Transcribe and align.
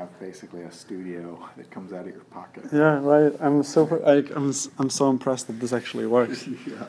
have 0.00 0.18
basically 0.18 0.62
a 0.62 0.72
studio 0.72 1.22
that 1.58 1.70
comes 1.70 1.92
out 1.92 2.06
of 2.08 2.12
your 2.14 2.24
pocket. 2.38 2.64
Yeah, 2.72 2.98
right. 3.14 3.32
I'm 3.40 3.62
so 3.62 3.84
like 4.12 4.30
I'm 4.34 4.48
s- 4.48 4.70
I'm 4.78 4.88
so 4.90 5.10
impressed 5.10 5.46
that 5.48 5.60
this 5.60 5.72
actually 5.74 6.06
works. 6.06 6.46
yeah. 6.66 6.86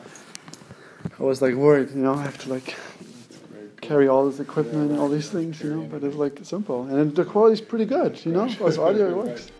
I 1.20 1.22
was 1.22 1.42
like 1.42 1.54
worried, 1.54 1.90
you 1.90 2.02
know, 2.06 2.14
I 2.14 2.22
have 2.22 2.38
to 2.44 2.48
like 2.56 2.68
That's 2.74 3.36
very 3.52 3.68
cool. 3.76 3.88
carry 3.88 4.06
all 4.08 4.24
this 4.30 4.40
equipment 4.40 4.90
and 4.92 4.98
all 4.98 5.08
right, 5.08 5.14
these 5.16 5.26
yeah, 5.26 5.38
things, 5.40 5.60
you 5.62 5.70
know. 5.74 5.82
But 5.92 6.02
it's 6.04 6.16
like 6.24 6.36
simple, 6.54 6.78
and 6.86 7.14
the 7.14 7.24
quality's 7.24 7.60
pretty 7.60 7.84
good, 7.96 8.12
you 8.24 8.32
know. 8.32 8.44
As 8.68 8.78
audio, 8.78 9.04
it 9.10 9.14
Right. 9.14 9.26
works. 9.28 9.50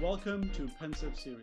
Welcome 0.00 0.50
to 0.50 0.68
Pensive 0.78 1.18
Series. 1.18 1.40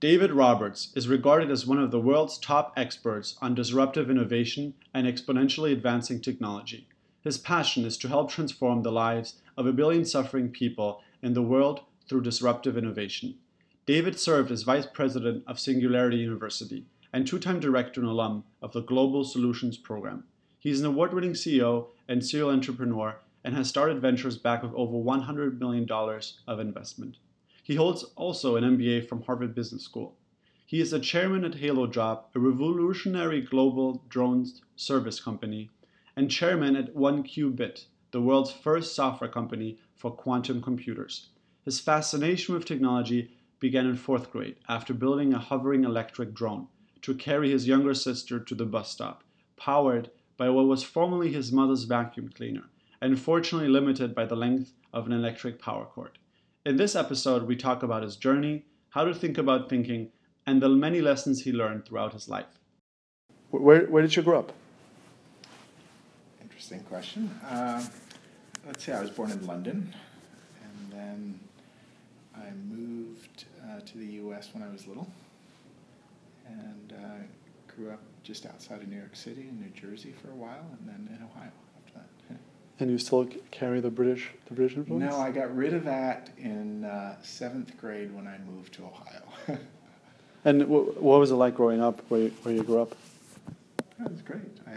David 0.00 0.30
Roberts 0.30 0.92
is 0.94 1.08
regarded 1.08 1.50
as 1.50 1.66
one 1.66 1.80
of 1.80 1.90
the 1.90 1.98
world's 1.98 2.38
top 2.38 2.72
experts 2.76 3.36
on 3.42 3.56
disruptive 3.56 4.08
innovation 4.08 4.74
and 4.94 5.08
exponentially 5.08 5.72
advancing 5.72 6.20
technology. 6.20 6.86
His 7.22 7.36
passion 7.36 7.84
is 7.84 7.96
to 7.98 8.08
help 8.08 8.30
transform 8.30 8.82
the 8.82 8.92
lives 8.92 9.40
of 9.56 9.66
a 9.66 9.72
billion 9.72 10.04
suffering 10.04 10.50
people 10.50 11.02
in 11.20 11.34
the 11.34 11.42
world 11.42 11.80
through 12.08 12.20
disruptive 12.20 12.78
innovation. 12.78 13.38
David 13.86 14.20
served 14.20 14.52
as 14.52 14.62
vice 14.62 14.86
president 14.86 15.42
of 15.48 15.58
Singularity 15.58 16.18
University 16.18 16.86
and 17.12 17.26
two 17.26 17.40
time 17.40 17.58
director 17.58 18.00
and 18.00 18.08
alum 18.08 18.44
of 18.62 18.72
the 18.72 18.82
Global 18.82 19.24
Solutions 19.24 19.76
Program. 19.76 20.22
He's 20.60 20.78
an 20.78 20.86
award 20.86 21.12
winning 21.12 21.32
CEO 21.32 21.88
and 22.06 22.24
serial 22.24 22.50
entrepreneur 22.50 23.16
and 23.42 23.56
has 23.56 23.68
started 23.68 24.00
ventures 24.00 24.38
back 24.38 24.62
with 24.62 24.72
over 24.74 24.96
$100 24.96 25.58
million 25.58 25.88
of 26.46 26.60
investment. 26.60 27.16
He 27.68 27.74
holds 27.74 28.02
also 28.16 28.56
an 28.56 28.64
MBA 28.64 29.06
from 29.06 29.20
Harvard 29.20 29.54
Business 29.54 29.82
School. 29.82 30.16
He 30.64 30.80
is 30.80 30.94
a 30.94 30.98
chairman 30.98 31.44
at 31.44 31.52
HaloDrop, 31.52 32.34
a 32.34 32.38
revolutionary 32.38 33.42
global 33.42 34.02
drones 34.08 34.62
service 34.74 35.20
company, 35.20 35.68
and 36.16 36.30
chairman 36.30 36.76
at 36.76 36.94
1QBit, 36.94 37.84
the 38.10 38.22
world's 38.22 38.50
first 38.50 38.94
software 38.94 39.28
company 39.28 39.78
for 39.94 40.10
quantum 40.10 40.62
computers. 40.62 41.28
His 41.62 41.78
fascination 41.78 42.54
with 42.54 42.64
technology 42.64 43.32
began 43.60 43.84
in 43.84 43.96
fourth 43.96 44.30
grade 44.30 44.56
after 44.66 44.94
building 44.94 45.34
a 45.34 45.38
hovering 45.38 45.84
electric 45.84 46.32
drone 46.32 46.68
to 47.02 47.14
carry 47.14 47.50
his 47.50 47.68
younger 47.68 47.92
sister 47.92 48.40
to 48.40 48.54
the 48.54 48.64
bus 48.64 48.90
stop, 48.90 49.24
powered 49.58 50.10
by 50.38 50.48
what 50.48 50.68
was 50.68 50.84
formerly 50.84 51.34
his 51.34 51.52
mother's 51.52 51.84
vacuum 51.84 52.30
cleaner, 52.30 52.70
and 53.02 53.20
fortunately 53.20 53.68
limited 53.68 54.14
by 54.14 54.24
the 54.24 54.36
length 54.36 54.72
of 54.90 55.04
an 55.04 55.12
electric 55.12 55.60
power 55.60 55.84
cord. 55.84 56.18
In 56.68 56.76
this 56.76 56.94
episode, 56.94 57.44
we 57.44 57.56
talk 57.56 57.82
about 57.82 58.02
his 58.02 58.14
journey, 58.14 58.66
how 58.90 59.04
to 59.04 59.14
think 59.14 59.38
about 59.38 59.70
thinking, 59.70 60.10
and 60.46 60.60
the 60.60 60.68
many 60.68 61.00
lessons 61.00 61.44
he 61.44 61.50
learned 61.50 61.86
throughout 61.86 62.12
his 62.12 62.28
life. 62.28 62.60
Where, 63.48 63.86
where 63.86 64.02
did 64.02 64.14
you 64.14 64.20
grow 64.22 64.40
up? 64.40 64.52
Interesting 66.42 66.80
question. 66.80 67.30
Um, 67.48 67.88
let's 68.66 68.84
see, 68.84 68.92
I 68.92 69.00
was 69.00 69.08
born 69.08 69.30
in 69.30 69.46
London, 69.46 69.94
and 70.62 70.92
then 70.92 71.40
I 72.36 72.50
moved 72.70 73.46
uh, 73.64 73.80
to 73.80 73.96
the 73.96 74.06
U.S. 74.24 74.50
when 74.52 74.62
I 74.62 74.70
was 74.70 74.86
little, 74.86 75.10
and 76.46 76.92
uh, 76.92 77.74
grew 77.74 77.92
up 77.92 78.02
just 78.22 78.44
outside 78.44 78.82
of 78.82 78.88
New 78.88 78.98
York 78.98 79.16
City 79.16 79.48
in 79.48 79.58
New 79.58 79.70
Jersey 79.70 80.12
for 80.20 80.30
a 80.32 80.36
while, 80.36 80.66
and 80.78 80.86
then 80.86 81.16
in 81.16 81.24
Ohio 81.24 81.44
after 81.46 81.62
that. 81.62 81.67
And 82.80 82.90
you 82.90 82.98
still 82.98 83.26
carry 83.50 83.80
the 83.80 83.90
British, 83.90 84.30
the 84.46 84.54
British 84.54 84.76
influence? 84.76 85.10
No, 85.10 85.18
I 85.20 85.30
got 85.30 85.54
rid 85.56 85.74
of 85.74 85.84
that 85.84 86.30
in 86.38 86.84
uh, 86.84 87.16
seventh 87.22 87.76
grade 87.76 88.14
when 88.14 88.28
I 88.28 88.38
moved 88.38 88.74
to 88.74 88.84
Ohio. 88.84 89.58
And 90.44 90.60
w- 90.60 90.94
what 91.00 91.18
was 91.18 91.32
it 91.32 91.34
like 91.34 91.56
growing 91.56 91.82
up 91.82 92.00
where 92.08 92.20
you, 92.20 92.28
where 92.42 92.54
you 92.54 92.62
grew 92.62 92.80
up? 92.80 92.94
That 93.98 94.10
was 94.10 94.22
great. 94.22 94.56
I, 94.68 94.74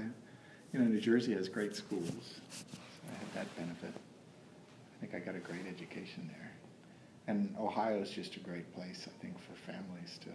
you 0.74 0.80
know, 0.80 0.86
New 0.86 1.00
Jersey 1.00 1.34
has 1.34 1.48
great 1.48 1.76
schools. 1.76 2.42
So 2.50 2.66
I 3.08 3.14
had 3.20 3.34
that 3.36 3.56
benefit. 3.56 3.94
I 3.94 5.00
think 5.00 5.14
I 5.14 5.20
got 5.20 5.36
a 5.36 5.40
great 5.40 5.68
education 5.70 6.28
there. 6.34 6.52
And 7.28 7.56
Ohio 7.60 8.02
is 8.02 8.10
just 8.10 8.36
a 8.38 8.40
great 8.40 8.74
place, 8.74 9.08
I 9.08 9.22
think, 9.22 9.36
for 9.40 9.54
families 9.72 10.18
to 10.22 10.30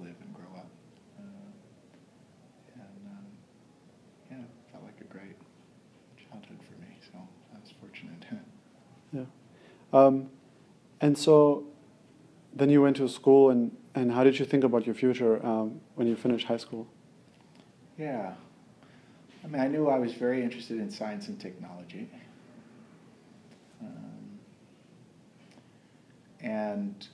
live 0.00 0.16
and 0.24 0.34
grow 0.34 0.50
up. 0.56 0.70
Uh, 1.18 1.22
and 2.76 3.06
um, 3.06 3.26
yeah, 4.30 4.38
it 4.38 4.72
felt 4.72 4.84
like 4.84 4.98
a 5.02 5.12
great 5.12 5.36
childhood 6.16 6.58
for 6.66 6.80
me. 6.80 6.96
So 7.12 7.18
I 7.54 7.60
was 7.60 7.70
fortunate. 7.78 8.24
Yeah. 9.12 9.24
Um, 9.92 10.30
and 11.00 11.16
so 11.16 11.64
then 12.54 12.70
you 12.70 12.82
went 12.82 12.96
to 12.96 13.08
school, 13.08 13.50
and, 13.50 13.76
and 13.94 14.12
how 14.12 14.24
did 14.24 14.38
you 14.38 14.44
think 14.44 14.64
about 14.64 14.86
your 14.86 14.94
future 14.94 15.44
um, 15.44 15.80
when 15.94 16.06
you 16.06 16.16
finished 16.16 16.46
high 16.46 16.56
school? 16.56 16.86
Yeah. 17.98 18.34
I 19.44 19.46
mean, 19.48 19.60
I 19.60 19.68
knew 19.68 19.88
I 19.88 19.98
was 19.98 20.12
very 20.12 20.42
interested 20.42 20.78
in 20.78 20.90
science 20.90 21.28
and 21.28 21.38
technology. 21.40 22.08
Um, 23.80 24.38
and 26.40 27.08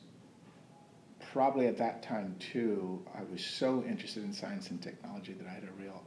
probably 1.32 1.66
at 1.66 1.78
that 1.78 2.02
time, 2.02 2.36
too, 2.38 3.02
I 3.14 3.22
was 3.30 3.44
so 3.44 3.82
interested 3.88 4.24
in 4.24 4.32
science 4.32 4.70
and 4.70 4.82
technology 4.82 5.32
that 5.34 5.46
I 5.46 5.50
had 5.50 5.64
a 5.64 5.82
real 5.82 6.02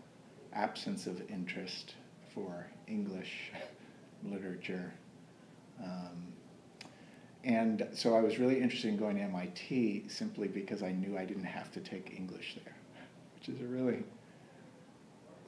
absence 0.53 1.07
of 1.07 1.21
interest 1.29 1.95
for 2.33 2.67
English 2.87 3.51
literature. 4.23 4.93
Um, 5.83 6.33
and 7.43 7.87
so 7.93 8.15
I 8.15 8.21
was 8.21 8.37
really 8.37 8.61
interested 8.61 8.89
in 8.89 8.97
going 8.97 9.17
to 9.17 9.23
MIT 9.23 10.05
simply 10.07 10.47
because 10.47 10.83
I 10.83 10.91
knew 10.91 11.17
I 11.17 11.25
didn't 11.25 11.45
have 11.45 11.71
to 11.73 11.79
take 11.79 12.13
English 12.15 12.57
there, 12.63 12.75
which 13.35 13.49
is 13.49 13.61
a 13.61 13.65
really 13.65 14.03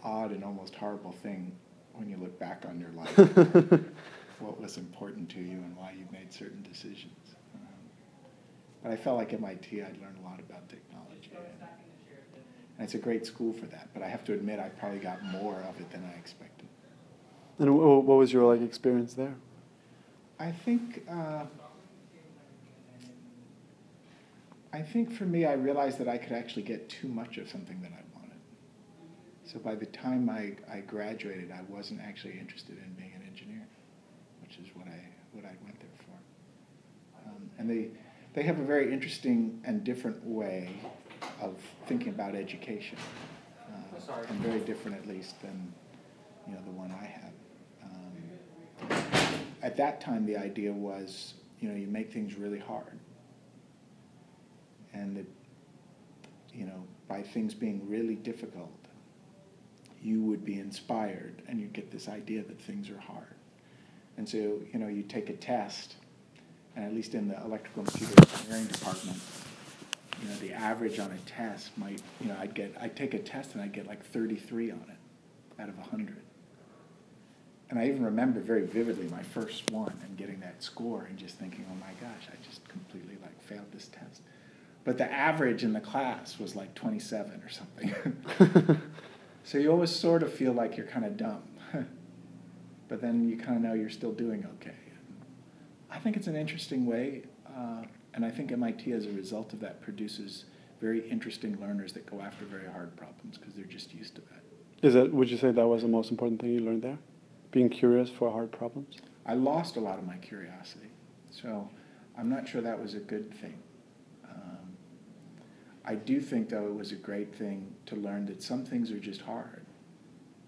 odd 0.03 0.31
and 0.31 0.43
almost 0.43 0.75
horrible 0.75 1.11
thing 1.11 1.55
when 1.93 2.09
you 2.09 2.17
look 2.17 2.37
back 2.39 2.63
on 2.67 2.79
your 2.79 2.89
life, 2.91 3.15
what 4.39 4.59
was 4.59 4.77
important 4.77 5.29
to 5.29 5.39
you 5.39 5.57
and 5.57 5.77
why 5.77 5.91
you 5.91 6.05
made 6.11 6.33
certain 6.33 6.61
decisions. 6.63 7.35
Um, 7.53 7.61
but 8.81 8.91
I 8.91 8.95
felt 8.95 9.17
like 9.17 9.33
MIT, 9.33 9.81
I'd 9.81 10.01
learned 10.01 10.17
a 10.19 10.27
lot 10.27 10.39
about 10.39 10.67
technology. 10.67 11.29
And, 11.35 11.69
and 12.77 12.85
it's 12.85 12.95
a 12.95 12.97
great 12.97 13.25
school 13.25 13.53
for 13.53 13.67
that. 13.67 13.89
But 13.93 14.01
I 14.01 14.07
have 14.07 14.23
to 14.25 14.33
admit, 14.33 14.59
I 14.59 14.69
probably 14.69 14.99
got 14.99 15.23
more 15.23 15.63
of 15.69 15.79
it 15.79 15.91
than 15.91 16.03
I 16.03 16.17
expected. 16.17 16.67
And 17.59 17.77
what 17.77 18.05
was 18.05 18.33
your 18.33 18.51
like 18.51 18.67
experience 18.67 19.13
there? 19.13 19.35
I 20.39 20.51
think. 20.51 21.03
Uh, 21.09 21.45
I 24.73 24.81
think 24.81 25.13
for 25.13 25.25
me, 25.25 25.45
I 25.45 25.53
realized 25.53 25.99
that 25.99 26.07
I 26.07 26.17
could 26.17 26.31
actually 26.31 26.63
get 26.63 26.89
too 26.89 27.07
much 27.07 27.37
of 27.37 27.47
something 27.47 27.79
that 27.83 27.91
I 27.91 28.01
wanted. 28.17 28.39
So 29.45 29.59
by 29.59 29.75
the 29.75 29.85
time 29.85 30.27
I, 30.31 30.55
I 30.67 30.79
graduated, 30.79 31.51
I 31.51 31.61
wasn't 31.69 32.01
actually 32.01 32.39
interested 32.39 32.79
in 32.79 32.91
being 32.93 33.13
an 33.13 33.21
engineer, 33.27 33.67
which 34.41 34.57
is 34.57 34.75
what 34.75 34.87
I 34.87 34.99
what 35.31 35.45
I 35.45 35.53
went 35.63 35.79
there 35.79 35.89
for. 36.07 37.29
Um, 37.29 37.49
and 37.59 37.69
they 37.69 37.89
they 38.33 38.41
have 38.41 38.59
a 38.59 38.63
very 38.63 38.91
interesting 38.91 39.61
and 39.63 39.83
different 39.83 40.25
way 40.25 40.69
of 41.39 41.55
thinking 41.85 42.09
about 42.09 42.33
education, 42.33 42.97
uh, 43.69 44.11
and 44.27 44.39
very 44.39 44.59
different 44.61 44.97
at 44.97 45.07
least 45.07 45.39
than 45.41 45.71
you 46.47 46.55
know 46.55 46.61
the 46.65 46.71
one 46.71 46.91
I 46.91 47.05
have. 47.05 47.31
At 49.63 49.77
that 49.77 49.99
time, 49.99 50.27
the 50.27 50.37
idea 50.37 50.71
was 50.71 51.33
you 51.59 51.69
know 51.69 51.75
you 51.75 51.87
make 51.87 52.13
things 52.13 52.37
really 52.37 52.59
hard, 52.59 52.99
and 54.93 55.17
that 55.17 55.25
you 56.53 56.65
know 56.67 56.83
by 57.07 57.23
things 57.23 57.55
being 57.55 57.89
really 57.89 58.15
difficult, 58.15 58.69
you 60.01 60.21
would 60.21 60.43
be 60.43 60.59
inspired 60.59 61.41
and 61.47 61.59
you'd 61.59 61.73
get 61.73 61.91
this 61.91 62.09
idea 62.09 62.43
that 62.43 62.61
things 62.61 62.89
are 62.89 62.99
hard. 62.99 63.35
And 64.17 64.27
so, 64.27 64.37
you 64.37 64.79
know, 64.79 64.87
you 64.87 65.01
take 65.01 65.29
a 65.29 65.33
test, 65.33 65.95
and 66.75 66.85
at 66.85 66.93
least 66.93 67.15
in 67.15 67.27
the 67.27 67.41
electrical 67.43 67.83
and 67.83 67.91
computer 67.91 68.21
engineering 68.21 68.65
department, 68.65 69.19
you 70.21 70.27
know, 70.29 70.35
the 70.35 70.53
average 70.53 70.99
on 70.99 71.11
a 71.11 71.17
test 71.29 71.75
might, 71.77 72.01
you 72.21 72.27
know, 72.27 72.37
I'd 72.39 72.53
get, 72.53 72.75
I'd 72.79 72.95
take 72.95 73.13
a 73.13 73.19
test 73.19 73.53
and 73.53 73.61
I'd 73.61 73.73
get 73.73 73.87
like 73.87 74.05
33 74.05 74.71
on 74.71 74.85
it 74.89 75.61
out 75.61 75.69
of 75.69 75.77
100. 75.77 76.17
And 77.73 77.81
I 77.81 77.87
even 77.87 78.05
remember 78.05 78.39
very 78.39 78.67
vividly 78.67 79.07
my 79.07 79.23
first 79.23 79.71
one 79.71 79.99
and 80.03 80.15
getting 80.15 80.39
that 80.41 80.61
score 80.61 81.07
and 81.09 81.17
just 81.17 81.39
thinking, 81.39 81.65
oh 81.71 81.75
my 81.75 81.91
gosh, 81.99 82.27
I 82.31 82.35
just 82.47 82.67
completely 82.69 83.17
like 83.19 83.41
failed 83.41 83.71
this 83.73 83.87
test. 83.87 84.21
But 84.83 84.99
the 84.99 85.11
average 85.11 85.63
in 85.63 85.73
the 85.73 85.79
class 85.79 86.37
was 86.37 86.55
like 86.55 86.75
27 86.75 87.41
or 87.41 87.49
something. 87.49 88.77
So 89.43 89.57
you 89.57 89.71
always 89.71 89.91
sort 89.91 90.23
of 90.23 90.31
feel 90.31 90.53
like 90.53 90.77
you're 90.77 90.85
kind 90.85 91.05
of 91.05 91.17
dumb, 91.17 91.43
but 92.87 93.01
then 93.01 93.27
you 93.27 93.35
kind 93.35 93.57
of 93.57 93.61
know 93.61 93.73
you're 93.73 93.89
still 93.89 94.13
doing 94.13 94.47
okay. 94.55 94.71
I 95.91 95.99
think 95.99 96.15
it's 96.15 96.27
an 96.27 96.35
interesting 96.35 96.85
way, 96.85 97.23
uh, 97.45 97.83
and 98.13 98.25
I 98.25 98.31
think 98.31 98.51
MIT, 98.51 98.91
as 98.93 99.05
a 99.05 99.11
result 99.11 99.53
of 99.53 99.59
that, 99.59 99.81
produces 99.81 100.45
very 100.79 101.07
interesting 101.09 101.59
learners 101.59 101.93
that 101.93 102.05
go 102.09 102.21
after 102.21 102.45
very 102.45 102.71
hard 102.71 102.95
problems 102.95 103.37
because 103.37 103.53
they're 103.53 103.65
just 103.65 103.93
used 103.93 104.15
to 104.15 104.21
that. 104.21 104.87
Is 104.87 104.93
that 104.93 105.13
would 105.13 105.29
you 105.29 105.37
say 105.37 105.51
that 105.51 105.67
was 105.67 105.81
the 105.81 105.87
most 105.87 106.09
important 106.09 106.41
thing 106.41 106.51
you 106.51 106.61
learned 106.61 106.81
there? 106.81 106.97
Being 107.53 107.69
curious 107.69 108.09
for 108.09 108.31
hard 108.31 108.51
problems? 108.51 108.95
I 109.27 109.35
lost 109.35 109.77
a 109.77 109.79
lot 109.79 109.99
of 109.99 110.07
my 110.07 110.17
curiosity. 110.17 110.89
So 111.29 111.69
I'm 112.17 112.27
not 112.27 112.47
sure 112.47 112.61
that 112.61 112.81
was 112.81 112.95
a 112.95 112.99
good 112.99 113.31
thing. 113.31 113.59
Um, 114.27 114.75
I 115.85 115.93
do 115.93 116.19
think, 116.19 116.49
though, 116.49 116.65
it 116.65 116.73
was 116.73 116.91
a 116.91 116.95
great 116.95 117.33
thing 117.35 117.75
to 117.85 117.95
learn 117.95 118.25
that 118.25 118.41
some 118.41 118.65
things 118.65 118.89
are 118.89 118.97
just 118.97 119.21
hard, 119.21 119.67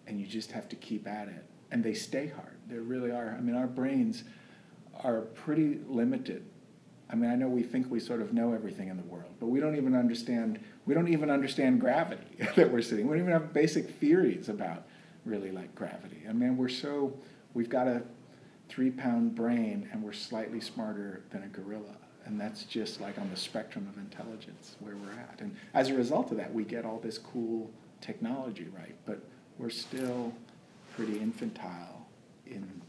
and 0.07 0.19
you 0.19 0.25
just 0.25 0.51
have 0.51 0.67
to 0.69 0.75
keep 0.75 1.07
at 1.07 1.27
it. 1.27 1.45
And 1.69 1.83
they 1.83 1.93
stay 1.93 2.25
hard. 2.25 2.57
They 2.67 2.77
really 2.77 3.11
are. 3.11 3.35
I 3.37 3.39
mean, 3.39 3.55
our 3.55 3.67
brains 3.67 4.23
are 5.03 5.21
pretty 5.21 5.81
limited. 5.87 6.43
I 7.11 7.13
mean, 7.13 7.29
I 7.29 7.35
know 7.35 7.47
we 7.47 7.61
think 7.61 7.91
we 7.91 7.99
sort 7.99 8.19
of 8.19 8.33
know 8.33 8.51
everything 8.51 8.87
in 8.87 8.97
the 8.97 9.03
world, 9.03 9.31
but 9.39 9.45
we 9.45 9.59
don't 9.59 9.75
even 9.75 9.95
understand. 9.95 10.59
We 10.87 10.95
don't 10.95 11.09
even 11.09 11.29
understand 11.29 11.79
gravity 11.79 12.25
that 12.55 12.71
we're 12.71 12.81
sitting. 12.81 13.05
We 13.05 13.17
don't 13.17 13.27
even 13.27 13.39
have 13.39 13.53
basic 13.53 13.91
theories 13.91 14.49
about 14.49 14.87
really 15.25 15.51
like 15.51 15.73
gravity. 15.75 16.23
I 16.29 16.33
mean, 16.33 16.55
we're 16.57 16.69
so 16.69 17.13
we've 17.53 17.69
got 17.69 17.87
a 17.87 18.03
three 18.69 18.91
pound 18.91 19.35
brain 19.35 19.89
and 19.91 20.01
we're 20.03 20.13
slightly 20.13 20.61
smarter 20.61 21.23
than 21.31 21.43
a 21.43 21.47
gorilla. 21.47 21.97
And 22.25 22.39
that's 22.41 22.63
just 22.63 22.99
like 23.01 23.19
on 23.19 23.29
the 23.29 23.37
spectrum 23.37 23.87
of 23.87 23.97
intelligence 23.99 24.75
where 24.79 24.95
we're 24.95 25.11
at. 25.11 25.41
And 25.41 25.55
as 25.75 25.89
a 25.89 25.93
result 25.93 26.31
of 26.31 26.37
that, 26.37 26.51
we 26.51 26.63
get 26.63 26.83
all 26.83 26.99
this 26.99 27.19
cool 27.19 27.69
technology, 28.01 28.67
right? 28.75 28.95
But 29.05 29.19
we're 29.59 29.69
still 29.69 30.33
pretty 30.95 31.19
infantile 31.19 32.07
in 32.47 32.81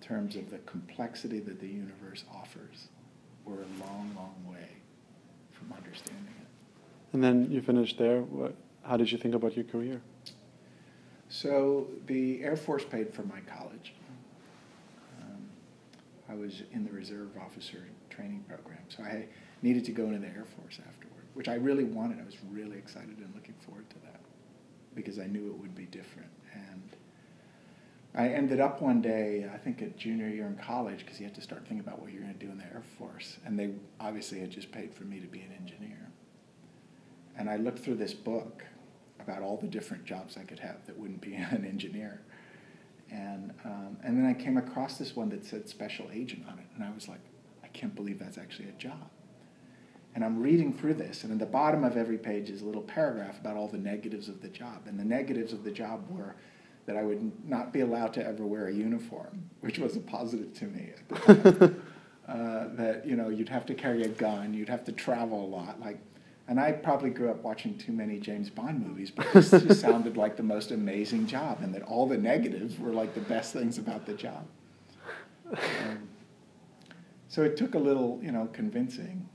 terms 0.00 0.36
of 0.36 0.50
the 0.50 0.58
complexity 0.58 1.40
that 1.40 1.60
the 1.60 1.68
universe 1.68 2.24
offers. 2.34 2.88
We're 3.46 3.62
a 3.62 3.86
long, 3.86 4.12
long 4.14 4.34
way 4.50 4.68
from 5.52 5.72
understanding 5.72 6.34
it. 6.40 6.46
And 7.12 7.24
then 7.24 7.50
you 7.50 7.62
finished 7.62 7.96
there. 7.98 8.20
What, 8.22 8.54
how 8.82 8.96
did 8.98 9.10
you 9.10 9.16
think 9.16 9.34
about 9.34 9.56
your 9.56 9.64
career? 9.64 10.02
So 11.30 11.86
the 12.06 12.42
Air 12.42 12.56
Force 12.56 12.84
paid 12.84 13.14
for 13.14 13.22
my 13.22 13.38
college. 13.42 13.94
Um, 15.22 15.48
I 16.28 16.34
was 16.34 16.62
in 16.72 16.84
the 16.84 16.90
reserve 16.90 17.28
officer 17.40 17.86
training 18.10 18.44
program, 18.48 18.80
so 18.88 19.04
I 19.04 19.26
needed 19.62 19.84
to 19.84 19.92
go 19.92 20.06
into 20.06 20.18
the 20.18 20.26
Air 20.26 20.44
Force 20.44 20.80
afterward, 20.86 21.24
which 21.34 21.48
I 21.48 21.54
really 21.54 21.84
wanted. 21.84 22.20
I 22.20 22.24
was 22.24 22.36
really 22.50 22.76
excited 22.76 23.16
and 23.18 23.32
looking 23.32 23.54
forward 23.64 23.88
to 23.90 23.96
that 24.00 24.20
because 24.96 25.20
I 25.20 25.26
knew 25.26 25.46
it 25.46 25.56
would 25.56 25.76
be 25.76 25.84
different. 25.84 26.30
And 26.52 26.96
I 28.12 28.30
ended 28.30 28.58
up 28.58 28.82
one 28.82 29.00
day, 29.00 29.48
I 29.54 29.56
think 29.56 29.82
at 29.82 29.96
junior 29.96 30.28
year 30.28 30.46
in 30.46 30.56
college, 30.56 31.04
because 31.04 31.20
you 31.20 31.26
had 31.26 31.34
to 31.36 31.42
start 31.42 31.60
thinking 31.60 31.78
about 31.78 32.02
what 32.02 32.12
you're 32.12 32.22
going 32.22 32.34
to 32.34 32.44
do 32.44 32.50
in 32.50 32.58
the 32.58 32.64
Air 32.64 32.82
Force, 32.98 33.38
and 33.46 33.56
they 33.56 33.70
obviously 34.00 34.40
had 34.40 34.50
just 34.50 34.72
paid 34.72 34.92
for 34.92 35.04
me 35.04 35.20
to 35.20 35.28
be 35.28 35.42
an 35.42 35.52
engineer. 35.56 36.08
And 37.38 37.48
I 37.48 37.54
looked 37.54 37.78
through 37.78 37.94
this 37.94 38.14
book 38.14 38.64
about 39.22 39.42
all 39.42 39.56
the 39.56 39.66
different 39.66 40.04
jobs 40.04 40.36
I 40.36 40.42
could 40.42 40.58
have 40.60 40.84
that 40.86 40.98
wouldn't 40.98 41.20
be 41.20 41.34
an 41.50 41.64
engineer. 41.64 42.20
And, 43.10 43.52
um, 43.64 43.96
and 44.04 44.16
then 44.16 44.26
I 44.26 44.34
came 44.34 44.56
across 44.56 44.96
this 44.96 45.16
one 45.16 45.30
that 45.30 45.44
said 45.44 45.68
special 45.68 46.06
agent 46.12 46.44
on 46.46 46.58
it, 46.58 46.66
and 46.76 46.84
I 46.84 46.90
was 46.94 47.08
like, 47.08 47.20
I 47.64 47.66
can't 47.68 47.94
believe 47.94 48.18
that's 48.18 48.38
actually 48.38 48.68
a 48.68 48.72
job. 48.72 49.10
And 50.14 50.24
I'm 50.24 50.40
reading 50.40 50.72
through 50.72 50.94
this, 50.94 51.24
and 51.24 51.32
at 51.32 51.38
the 51.38 51.46
bottom 51.46 51.84
of 51.84 51.96
every 51.96 52.18
page 52.18 52.50
is 52.50 52.62
a 52.62 52.64
little 52.64 52.82
paragraph 52.82 53.38
about 53.40 53.56
all 53.56 53.68
the 53.68 53.78
negatives 53.78 54.28
of 54.28 54.42
the 54.42 54.48
job. 54.48 54.82
And 54.86 54.98
the 54.98 55.04
negatives 55.04 55.52
of 55.52 55.64
the 55.64 55.70
job 55.70 56.04
were 56.08 56.34
that 56.86 56.96
I 56.96 57.02
would 57.02 57.48
not 57.48 57.72
be 57.72 57.80
allowed 57.80 58.12
to 58.14 58.26
ever 58.26 58.44
wear 58.44 58.66
a 58.66 58.72
uniform, 58.72 59.48
which 59.60 59.78
was 59.78 59.96
a 59.96 60.00
positive 60.00 60.52
to 60.54 60.64
me 60.64 60.90
uh, 62.28 62.68
that 62.74 63.02
you 63.06 63.14
know 63.14 63.28
you'd 63.28 63.48
have 63.48 63.66
to 63.66 63.74
carry 63.74 64.02
a 64.02 64.08
gun, 64.08 64.54
you'd 64.54 64.68
have 64.68 64.84
to 64.86 64.92
travel 64.92 65.44
a 65.44 65.46
lot. 65.46 65.78
Like 65.80 65.98
and 66.50 66.58
I 66.58 66.72
probably 66.72 67.10
grew 67.10 67.30
up 67.30 67.44
watching 67.44 67.78
too 67.78 67.92
many 67.92 68.18
James 68.18 68.50
Bond 68.50 68.84
movies, 68.84 69.12
but 69.12 69.24
this 69.32 69.50
just 69.52 69.80
sounded 69.80 70.16
like 70.16 70.36
the 70.36 70.42
most 70.42 70.72
amazing 70.72 71.28
job, 71.28 71.58
and 71.62 71.72
that 71.72 71.82
all 71.82 72.08
the 72.08 72.18
negatives 72.18 72.76
were 72.76 72.92
like 72.92 73.14
the 73.14 73.20
best 73.20 73.52
things 73.52 73.78
about 73.78 74.04
the 74.04 74.14
job. 74.14 74.44
Um, 75.52 76.08
so 77.28 77.44
it 77.44 77.56
took 77.56 77.76
a 77.76 77.78
little, 77.78 78.18
you 78.20 78.32
know, 78.32 78.48
convincing 78.52 79.28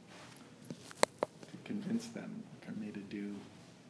to 1.21 1.57
convince 1.63 2.07
them 2.07 2.43
for 2.59 2.71
me 2.73 2.91
to 2.91 2.99
do 2.99 3.33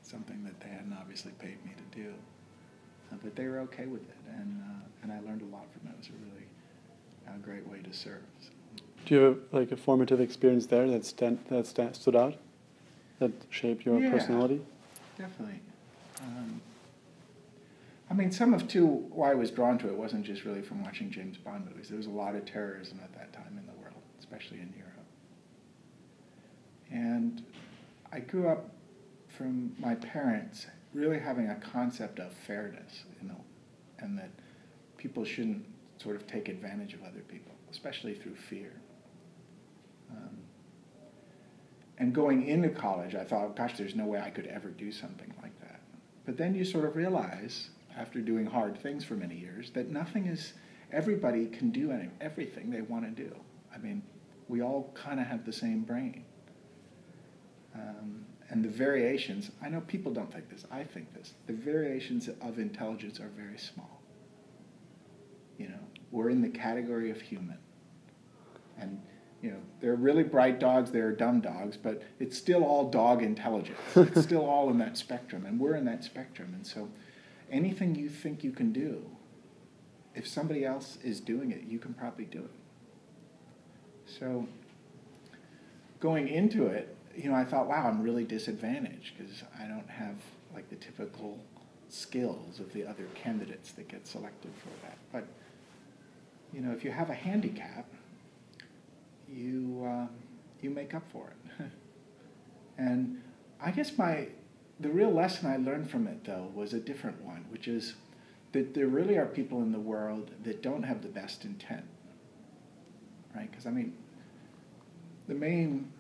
something 0.03 0.43
that 0.43 0.59
they 0.59 0.69
hadn't 0.69 0.93
obviously 0.93 1.31
paid 1.39 1.57
me 1.65 1.71
to 1.75 1.99
do. 1.99 2.13
Uh, 3.11 3.15
but 3.23 3.35
they 3.35 3.47
were 3.47 3.57
okay 3.61 3.87
with 3.87 4.07
it, 4.07 4.37
and 4.37 4.61
uh, 4.61 4.85
and 5.01 5.11
I 5.11 5.19
learned 5.27 5.41
a 5.41 5.45
lot 5.45 5.65
from 5.73 5.89
it. 5.89 5.93
It 5.93 5.97
was 5.97 6.07
a 6.09 6.11
really 6.29 6.47
uh, 7.27 7.37
great 7.41 7.67
way 7.67 7.79
to 7.79 7.91
serve. 7.91 8.21
So. 8.39 8.49
Do 9.07 9.15
you 9.15 9.21
have 9.21 9.37
like 9.51 9.71
a 9.71 9.77
formative 9.77 10.21
experience 10.21 10.67
there 10.67 10.87
that 10.87 11.05
stand, 11.05 11.39
that 11.49 11.65
stand, 11.65 11.95
stood 11.95 12.15
out? 12.15 12.35
That 13.19 13.31
shape 13.49 13.85
your 13.85 13.99
yeah, 13.99 14.11
personality? 14.11 14.61
Definitely. 15.17 15.59
Um, 16.21 16.61
I 18.09 18.13
mean, 18.13 18.31
some 18.31 18.53
of 18.53 18.67
too 18.67 18.85
why 18.85 19.31
I 19.31 19.35
was 19.35 19.51
drawn 19.51 19.77
to 19.79 19.87
it 19.87 19.95
wasn't 19.95 20.25
just 20.25 20.45
really 20.45 20.61
from 20.61 20.83
watching 20.83 21.09
James 21.09 21.37
Bond 21.37 21.65
movies. 21.65 21.89
There 21.89 21.97
was 21.97 22.07
a 22.07 22.11
lot 22.11 22.35
of 22.35 22.45
terrorism 22.45 22.99
at 23.03 23.13
that 23.13 23.33
time 23.33 23.57
in 23.57 23.65
the 23.65 23.81
world, 23.81 24.01
especially 24.19 24.59
in 24.59 24.73
Europe. 24.77 24.91
And 26.91 27.43
I 28.11 28.19
grew 28.19 28.47
up 28.47 28.69
from 29.27 29.75
my 29.79 29.95
parents 29.95 30.67
really 30.93 31.19
having 31.19 31.49
a 31.49 31.55
concept 31.55 32.19
of 32.19 32.31
fairness, 32.31 33.03
you 33.21 33.27
know, 33.27 33.41
and 33.99 34.17
that 34.17 34.29
people 34.97 35.25
shouldn't 35.25 35.65
sort 35.97 36.15
of 36.15 36.27
take 36.27 36.47
advantage 36.47 36.93
of 36.93 37.01
other 37.03 37.21
people, 37.27 37.51
especially 37.71 38.13
through 38.13 38.35
fear. 38.35 38.71
Um, 40.11 40.37
and 41.97 42.13
going 42.13 42.47
into 42.47 42.69
college, 42.69 43.15
I 43.15 43.23
thought, 43.23 43.55
gosh, 43.55 43.77
there's 43.77 43.95
no 43.95 44.05
way 44.05 44.19
I 44.19 44.29
could 44.29 44.47
ever 44.47 44.69
do 44.69 44.91
something 44.91 45.33
like 45.41 45.57
that. 45.61 45.79
But 46.25 46.37
then 46.37 46.53
you 46.55 46.65
sort 46.65 46.85
of 46.85 46.95
realize, 46.95 47.69
after 47.97 48.19
doing 48.19 48.45
hard 48.45 48.77
things 48.81 49.05
for 49.05 49.13
many 49.13 49.35
years, 49.35 49.71
that 49.71 49.89
nothing 49.89 50.25
is, 50.25 50.53
everybody 50.91 51.45
can 51.47 51.71
do 51.71 51.91
any, 51.91 52.09
everything 52.19 52.69
they 52.69 52.81
want 52.81 53.05
to 53.05 53.23
do. 53.23 53.33
I 53.73 53.77
mean, 53.77 54.01
we 54.49 54.61
all 54.61 54.91
kind 54.93 55.19
of 55.19 55.27
have 55.27 55.45
the 55.45 55.53
same 55.53 55.81
brain. 55.81 56.25
Um, 57.73 58.25
and 58.49 58.63
the 58.63 58.69
variations, 58.69 59.51
I 59.61 59.69
know 59.69 59.81
people 59.81 60.13
don't 60.13 60.31
think 60.31 60.49
this, 60.49 60.65
I 60.71 60.83
think 60.83 61.13
this, 61.13 61.33
the 61.47 61.53
variations 61.53 62.29
of 62.41 62.59
intelligence 62.59 63.19
are 63.19 63.31
very 63.35 63.57
small. 63.57 64.01
You 65.57 65.69
know, 65.69 65.79
we're 66.11 66.29
in 66.29 66.41
the 66.41 66.49
category 66.49 67.09
of 67.09 67.21
human. 67.21 67.57
And 68.77 69.01
you 69.45 69.51
know, 69.51 69.59
there 69.79 69.91
are 69.91 69.95
really 69.95 70.23
bright 70.23 70.59
dogs, 70.59 70.89
there 70.89 71.05
are 71.05 71.11
dumb 71.11 71.39
dogs, 71.39 71.77
but 71.77 72.01
it's 72.19 72.35
still 72.35 72.63
all 72.63 72.89
dog 72.89 73.21
intelligence. 73.21 73.77
it's 73.95 74.23
still 74.23 74.43
all 74.43 74.71
in 74.71 74.79
that 74.79 74.97
spectrum, 74.97 75.45
and 75.45 75.59
we're 75.59 75.75
in 75.75 75.85
that 75.85 76.03
spectrum. 76.03 76.51
And 76.55 76.65
so 76.65 76.89
anything 77.51 77.93
you 77.93 78.09
think 78.09 78.43
you 78.43 78.51
can 78.51 78.73
do, 78.73 79.05
if 80.15 80.27
somebody 80.27 80.65
else 80.65 80.97
is 81.03 81.19
doing 81.19 81.51
it, 81.51 81.61
you 81.67 81.77
can 81.77 81.93
probably 81.93 82.25
do 82.25 82.39
it. 82.39 84.11
So 84.19 84.47
going 85.99 86.27
into 86.27 86.65
it, 86.65 86.97
you 87.15 87.29
know, 87.29 87.35
I 87.35 87.45
thought, 87.45 87.67
wow, 87.67 87.87
I'm 87.87 88.01
really 88.01 88.23
disadvantaged 88.23 89.15
because 89.15 89.43
I 89.61 89.67
don't 89.67 89.89
have 89.89 90.15
like 90.55 90.67
the 90.71 90.75
typical 90.75 91.37
skills 91.89 92.59
of 92.59 92.73
the 92.73 92.83
other 92.83 93.05
candidates 93.13 93.73
that 93.73 93.89
get 93.89 94.07
selected 94.07 94.53
for 94.55 94.87
that. 94.87 94.97
But 95.11 95.27
you 96.51 96.61
know, 96.61 96.71
if 96.71 96.83
you 96.83 96.89
have 96.89 97.11
a 97.11 97.13
handicap, 97.13 97.85
you 99.31 99.85
uh, 99.87 100.07
you 100.61 100.69
make 100.69 100.93
up 100.93 101.03
for 101.11 101.31
it. 101.59 101.65
and 102.77 103.21
I 103.61 103.71
guess 103.71 103.97
my 103.97 104.27
the 104.79 104.89
real 104.89 105.11
lesson 105.11 105.49
I 105.49 105.57
learned 105.57 105.89
from 105.89 106.07
it 106.07 106.25
though 106.25 106.51
was 106.53 106.73
a 106.73 106.79
different 106.79 107.21
one, 107.21 107.45
which 107.49 107.67
is 107.67 107.95
that 108.51 108.73
there 108.73 108.87
really 108.87 109.17
are 109.17 109.25
people 109.25 109.61
in 109.61 109.71
the 109.71 109.79
world 109.79 110.31
that 110.43 110.61
don't 110.61 110.83
have 110.83 111.01
the 111.01 111.09
best 111.09 111.43
intent, 111.43 111.85
right? 113.35 113.49
Because 113.49 113.65
I 113.65 113.71
mean, 113.71 113.93
the 115.27 115.33
main 115.33 115.91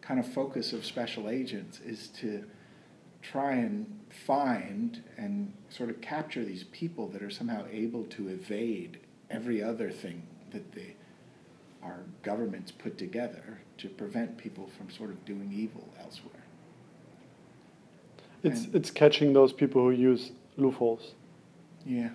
kind 0.00 0.18
of 0.18 0.32
focus 0.32 0.72
of 0.72 0.84
special 0.84 1.28
agents 1.28 1.80
is 1.80 2.08
to 2.08 2.44
try 3.22 3.52
and 3.52 4.00
find 4.08 5.02
and 5.16 5.52
sort 5.68 5.90
of 5.90 6.00
capture 6.00 6.44
these 6.44 6.64
people 6.64 7.06
that 7.08 7.22
are 7.22 7.30
somehow 7.30 7.64
able 7.70 8.04
to 8.04 8.28
evade 8.28 8.98
every 9.30 9.62
other 9.62 9.90
thing 9.90 10.22
that 10.52 10.72
they 10.72 10.96
our 11.82 12.00
governments 12.22 12.70
put 12.70 12.98
together 12.98 13.60
to 13.78 13.88
prevent 13.88 14.36
people 14.36 14.68
from 14.76 14.90
sort 14.90 15.10
of 15.10 15.24
doing 15.24 15.52
evil 15.52 15.88
elsewhere. 16.00 16.44
It's 18.42 18.64
and 18.64 18.74
it's 18.74 18.90
catching 18.90 19.32
those 19.32 19.52
people 19.52 19.82
who 19.82 19.90
use 19.90 20.32
loopholes. 20.56 21.14
Yeah. 21.84 22.10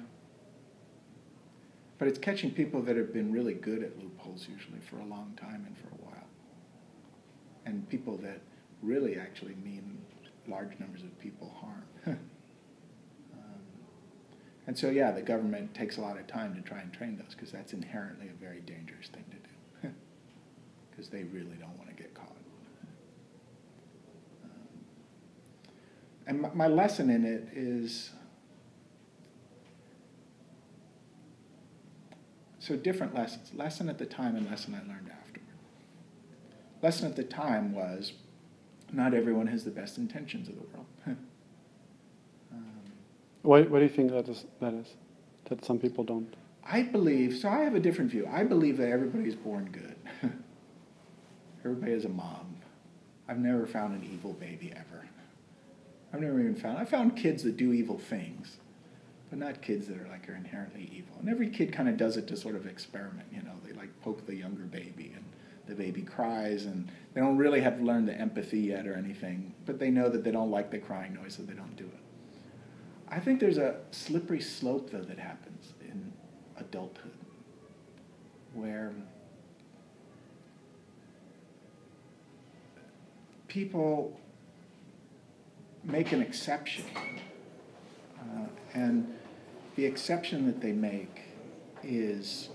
But 1.97 2.07
it's 2.07 2.19
catching 2.19 2.51
people 2.51 2.81
that 2.83 2.97
have 2.97 3.13
been 3.13 3.31
really 3.31 3.53
good 3.53 3.81
at 3.83 3.97
loopholes 3.97 4.47
usually 4.49 4.79
for 4.79 4.97
a 4.97 5.05
long 5.05 5.37
time 5.39 5.65
and 5.65 5.77
for 5.77 5.87
a 5.87 6.05
while. 6.05 6.27
And 7.65 7.87
people 7.89 8.17
that 8.17 8.41
really 8.81 9.17
actually 9.17 9.55
mean 9.63 9.97
large 10.47 10.77
numbers 10.79 11.03
of 11.03 11.17
people 11.19 11.55
harm. 11.59 11.85
um, 12.07 12.19
and 14.67 14.77
so, 14.77 14.89
yeah, 14.89 15.11
the 15.11 15.21
government 15.21 15.73
takes 15.73 15.97
a 15.97 16.01
lot 16.01 16.17
of 16.17 16.27
time 16.27 16.53
to 16.55 16.61
try 16.61 16.79
and 16.79 16.91
train 16.91 17.17
those 17.17 17.33
because 17.33 17.51
that's 17.51 17.73
inherently 17.73 18.27
a 18.27 18.43
very 18.43 18.59
dangerous 18.59 19.07
thing 19.07 19.14
to 19.14 19.14
do 19.14 19.14
because 21.05 21.09
they 21.09 21.23
really 21.31 21.55
don't 21.57 21.77
want 21.77 21.89
to 21.89 21.95
get 21.95 22.13
caught. 22.13 22.35
Um, 24.43 24.49
and 26.27 26.41
my, 26.41 26.49
my 26.53 26.67
lesson 26.67 27.09
in 27.09 27.25
it 27.25 27.49
is 27.53 28.11
so 32.59 32.75
different 32.75 33.13
lessons 33.13 33.51
lesson 33.53 33.89
at 33.89 33.97
the 33.97 34.05
time 34.05 34.35
and 34.35 34.49
lesson 34.49 34.73
I 34.73 34.79
learned 34.87 35.11
afterward. 35.11 35.47
lesson 36.81 37.09
at 37.09 37.15
the 37.15 37.23
time 37.23 37.73
was 37.73 38.13
not 38.91 39.13
everyone 39.13 39.47
has 39.47 39.63
the 39.63 39.71
best 39.71 39.97
intentions 39.97 40.47
of 40.47 40.55
the 40.55 40.61
world. 40.61 40.85
um, 41.07 41.17
why, 43.41 43.61
why 43.63 43.79
do 43.79 43.85
you 43.85 43.89
think 43.89 44.11
that 44.11 44.29
is, 44.29 44.45
that 44.61 44.73
is? 44.73 44.87
That 45.49 45.63
some 45.65 45.77
people 45.77 46.03
don't? 46.03 46.33
I 46.63 46.81
believe, 46.81 47.37
so 47.37 47.49
I 47.49 47.59
have 47.59 47.75
a 47.75 47.79
different 47.79 48.09
view. 48.09 48.27
I 48.31 48.43
believe 48.43 48.77
that 48.77 48.89
everybody 48.89 49.27
is 49.27 49.35
born 49.35 49.69
good. 49.71 49.95
everybody 51.65 51.93
is 51.93 52.05
a 52.05 52.09
mom. 52.09 52.55
I've 53.27 53.39
never 53.39 53.65
found 53.65 53.95
an 53.95 54.07
evil 54.13 54.33
baby 54.33 54.71
ever. 54.71 55.05
I've 56.13 56.21
never 56.21 56.39
even 56.39 56.55
found, 56.55 56.77
I 56.77 56.85
found 56.85 57.17
kids 57.17 57.43
that 57.43 57.57
do 57.57 57.73
evil 57.73 57.97
things, 57.97 58.57
but 59.29 59.39
not 59.39 59.61
kids 59.61 59.87
that 59.87 59.99
are 59.99 60.07
like 60.07 60.29
are 60.29 60.35
inherently 60.35 60.89
evil. 60.93 61.15
And 61.19 61.27
every 61.27 61.49
kid 61.49 61.73
kind 61.73 61.89
of 61.89 61.97
does 61.97 62.17
it 62.17 62.27
to 62.27 62.37
sort 62.37 62.55
of 62.55 62.67
experiment, 62.67 63.27
you 63.33 63.41
know, 63.41 63.53
they 63.65 63.73
like 63.73 63.89
poke 64.01 64.25
the 64.25 64.35
younger 64.35 64.63
baby 64.63 65.11
and 65.15 65.25
the 65.67 65.73
baby 65.73 66.03
cries 66.03 66.65
and 66.65 66.87
they 67.13 67.21
don't 67.21 67.37
really 67.37 67.61
have 67.61 67.81
learned 67.81 68.07
the 68.07 68.13
empathy 68.13 68.59
yet 68.59 68.85
or 68.85 68.93
anything, 68.93 69.53
but 69.65 69.79
they 69.79 69.89
know 69.89 70.07
that 70.07 70.23
they 70.23 70.31
don't 70.31 70.51
like 70.51 70.69
the 70.69 70.77
crying 70.77 71.15
noise, 71.15 71.35
so 71.35 71.43
they 71.43 71.53
don't 71.53 71.75
do 71.75 71.85
it. 71.85 71.99
I 73.09 73.19
think 73.19 73.39
there's 73.39 73.57
a 73.57 73.77
slippery 73.91 74.41
slope 74.41 74.91
though 74.91 75.01
that 75.01 75.17
happens 75.17 75.73
in 75.81 76.13
adulthood 76.57 77.11
where 78.53 78.93
people 83.55 84.19
make 85.85 86.11
an 86.11 86.21
exception. 86.21 86.83
Uh, 88.19 88.47
and 88.73 89.07
the 89.77 89.85
exception 89.85 90.45
that 90.45 90.59
they 90.59 90.73
make 90.73 91.21
is 91.81 92.49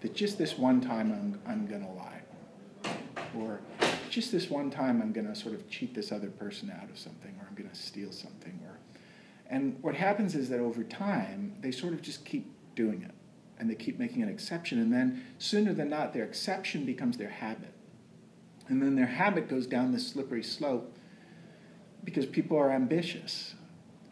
that 0.00 0.12
just 0.12 0.38
this 0.38 0.58
one 0.58 0.80
time 0.80 1.12
I'm, 1.12 1.40
I'm 1.46 1.66
going 1.68 1.82
to 1.82 1.92
lie. 1.92 2.20
Or 3.38 3.60
just 4.08 4.32
this 4.32 4.50
one 4.50 4.72
time 4.72 5.00
I'm 5.00 5.12
going 5.12 5.28
to 5.28 5.36
sort 5.36 5.54
of 5.54 5.70
cheat 5.70 5.94
this 5.94 6.10
other 6.10 6.30
person 6.30 6.72
out 6.76 6.90
of 6.90 6.98
something, 6.98 7.32
or 7.40 7.46
I'm 7.48 7.54
going 7.54 7.70
to 7.70 7.76
steal 7.76 8.10
something. 8.10 8.58
Or, 8.66 8.76
and 9.48 9.78
what 9.82 9.94
happens 9.94 10.34
is 10.34 10.48
that 10.48 10.58
over 10.58 10.82
time, 10.82 11.54
they 11.60 11.70
sort 11.70 11.92
of 11.92 12.02
just 12.02 12.24
keep 12.24 12.50
doing 12.74 13.02
it. 13.02 13.14
And 13.60 13.70
they 13.70 13.76
keep 13.76 14.00
making 14.00 14.24
an 14.24 14.28
exception. 14.28 14.80
And 14.80 14.92
then 14.92 15.22
sooner 15.38 15.72
than 15.72 15.90
not, 15.90 16.12
their 16.12 16.24
exception 16.24 16.84
becomes 16.84 17.18
their 17.18 17.28
habit. 17.28 17.72
And 18.70 18.80
then 18.80 18.94
their 18.94 19.06
habit 19.06 19.48
goes 19.48 19.66
down 19.66 19.90
this 19.90 20.06
slippery 20.06 20.44
slope 20.44 20.96
because 22.04 22.24
people 22.24 22.56
are 22.56 22.70
ambitious. 22.70 23.54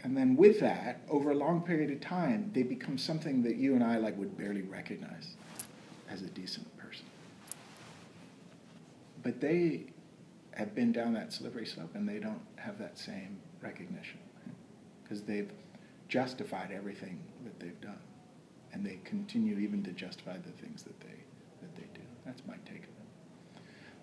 And 0.03 0.17
then 0.17 0.37
with 0.37 0.59
that, 0.59 1.01
over 1.09 1.31
a 1.31 1.35
long 1.35 1.63
period 1.63 1.93
of 1.93 2.01
time, 2.01 2.51
they 2.53 2.65
become 2.65 2.99
something 2.99 3.45
that 3.45 3.55
you 3.55 3.77
and 3.77 3.85
I 3.85 3.99
like 3.99 4.19
would 4.19 4.37
barely 4.37 4.63
recognize 4.63 5.37
as 6.11 6.23
a 6.23 6.27
decent 6.27 6.77
person. 6.77 7.07
But 9.23 9.41
they 9.41 9.85
have 10.53 10.75
been 10.75 10.91
down 10.91 11.13
that 11.15 11.33
slippery 11.33 11.67
slope 11.67 11.95
and 11.95 12.09
they 12.09 12.19
don't 12.19 12.43
have 12.57 12.81
that 12.81 12.99
same 12.99 13.39
recognition 13.63 14.19
because 15.05 15.23
they've 15.23 15.53
justified 16.09 16.73
everything 16.73 17.21
that 17.45 17.61
they've 17.61 17.81
done. 17.81 18.01
And 18.73 18.85
they 18.85 18.99
continue 19.05 19.59
even 19.59 19.85
to 19.85 19.93
justify 19.93 20.37
the 20.37 20.51
things 20.61 20.83
that 20.83 20.99
they, 20.99 21.17
that 21.61 21.77
they 21.77 21.87
do. 21.95 22.03
That's 22.27 22.43
my 22.45 22.57
take. 22.67 22.83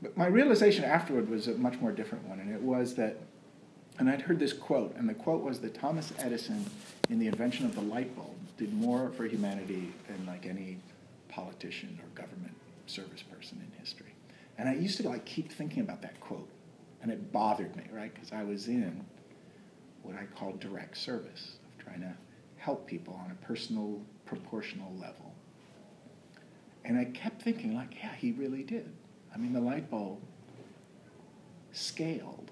But 0.02 0.18
my 0.18 0.28
realization 0.28 0.84
afterward 0.84 1.30
was 1.30 1.48
a 1.48 1.54
much 1.54 1.80
more 1.80 1.92
different 1.92 2.28
one, 2.28 2.40
and 2.40 2.54
it 2.54 2.62
was 2.62 2.96
that 2.96 3.18
and 3.98 4.10
I'd 4.10 4.22
heard 4.22 4.40
this 4.40 4.54
quote, 4.54 4.94
and 4.98 5.08
the 5.08 5.14
quote 5.14 5.42
was 5.42 5.60
that 5.62 5.74
Thomas 5.74 6.12
Edison, 6.20 6.66
in 7.10 7.20
the 7.20 7.28
invention 7.28 7.66
of 7.66 7.76
the 7.76 7.82
light 7.82 8.14
bulb, 8.16 8.36
did 8.58 8.74
more 8.74 9.10
for 9.12 9.26
humanity 9.26 9.94
than 10.08 10.26
like 10.26 10.46
any 10.46 10.78
politician 11.30 11.98
or 12.02 12.10
government 12.20 12.54
service 12.88 13.22
person 13.24 13.62
in 13.62 13.80
history. 13.80 14.14
And 14.58 14.68
I 14.68 14.76
used 14.76 14.98
to 14.98 15.08
like 15.08 15.26
keep 15.26 15.52
thinking 15.52 15.82
about 15.82 16.02
that 16.02 16.20
quote, 16.20 16.50
and 17.02 17.12
it 17.12 17.32
bothered 17.32 17.76
me, 17.76 17.84
right? 17.92 18.14
Because 18.14 18.32
I 18.32 18.44
was 18.44 18.68
in 18.68 19.06
what 20.04 20.16
I 20.16 20.26
call 20.38 20.54
direct 20.54 20.98
service, 20.98 21.58
of 21.66 21.86
trying 21.86 22.02
to 22.02 22.14
help 22.58 22.86
people 22.88 23.20
on 23.24 23.32
a 23.32 23.46
personal, 23.46 24.02
proportional 24.26 24.94
level. 24.96 25.34
And 26.84 26.98
I 26.98 27.06
kept 27.06 27.42
thinking, 27.42 27.76
like, 27.76 27.96
yeah, 27.96 28.14
he 28.14 28.32
really 28.32 28.62
did. 28.62 28.92
I 29.36 29.38
mean, 29.38 29.52
the 29.54 29.62
light 29.62 29.92
bulb 29.92 30.20
scaled 31.74 32.50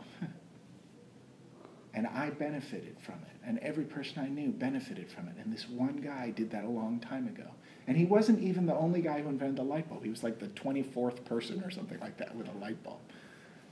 and 1.94 2.08
I 2.08 2.32
benefited 2.32 2.98
from 3.00 3.16
it. 3.16 3.48
And 3.48 3.60
every 3.60 3.86
person 3.86 4.22
I 4.22 4.28
knew 4.28 4.52
benefited 4.52 5.10
from 5.10 5.28
it. 5.28 5.36
And 5.38 5.54
this 5.54 5.70
one 5.70 5.98
guy 5.98 6.32
did 6.32 6.52
that 6.52 6.66
a 6.66 6.70
long 6.70 7.00
time 7.00 7.28
ago. 7.28 7.48
And 7.88 7.96
he 7.96 8.06
wasn't 8.06 8.42
even 8.42 8.66
the 8.66 8.76
only 8.76 9.02
guy 9.02 9.22
who 9.22 9.30
invented 9.30 9.58
the 9.58 9.64
light 9.64 9.90
bulb. 9.90 10.04
He 10.04 10.10
was 10.10 10.24
like 10.24 10.40
the 10.40 10.48
24th 10.48 11.24
person 11.24 11.62
or 11.64 11.70
something 11.70 12.00
like 12.00 12.18
that 12.18 12.36
with 12.36 12.48
a 12.48 12.58
light 12.58 12.82
bulb. 12.84 13.00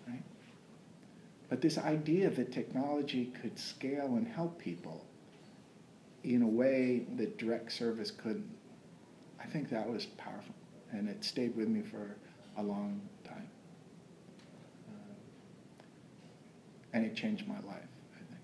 Right? 0.08 0.24
But 1.50 1.62
this 1.62 1.77
idea 1.77 2.30
that 2.30 2.51
technology 2.51 3.34
could 3.41 3.58
scale 3.58 4.15
and 4.15 4.27
help 4.27 4.60
people 4.60 5.06
in 6.24 6.44
a 6.44 6.48
way 6.48 7.06
that 7.18 7.38
direct 7.38 7.72
service 7.72 8.12
couldn't, 8.12 8.50
I 9.41 9.48
think 9.48 9.70
that 9.70 9.89
was 9.89 10.06
powerful. 10.06 10.53
And 10.91 11.10
it 11.10 11.24
stayed 11.24 11.56
with 11.56 11.68
me 11.68 11.82
for 11.82 12.18
a 12.58 12.63
long 12.63 13.01
time. 13.24 13.48
Uh, 14.89 15.13
and 16.93 17.05
it 17.05 17.15
changed 17.15 17.48
my 17.48 17.55
life. 17.55 17.91
I 18.15 18.20
think. 18.20 18.41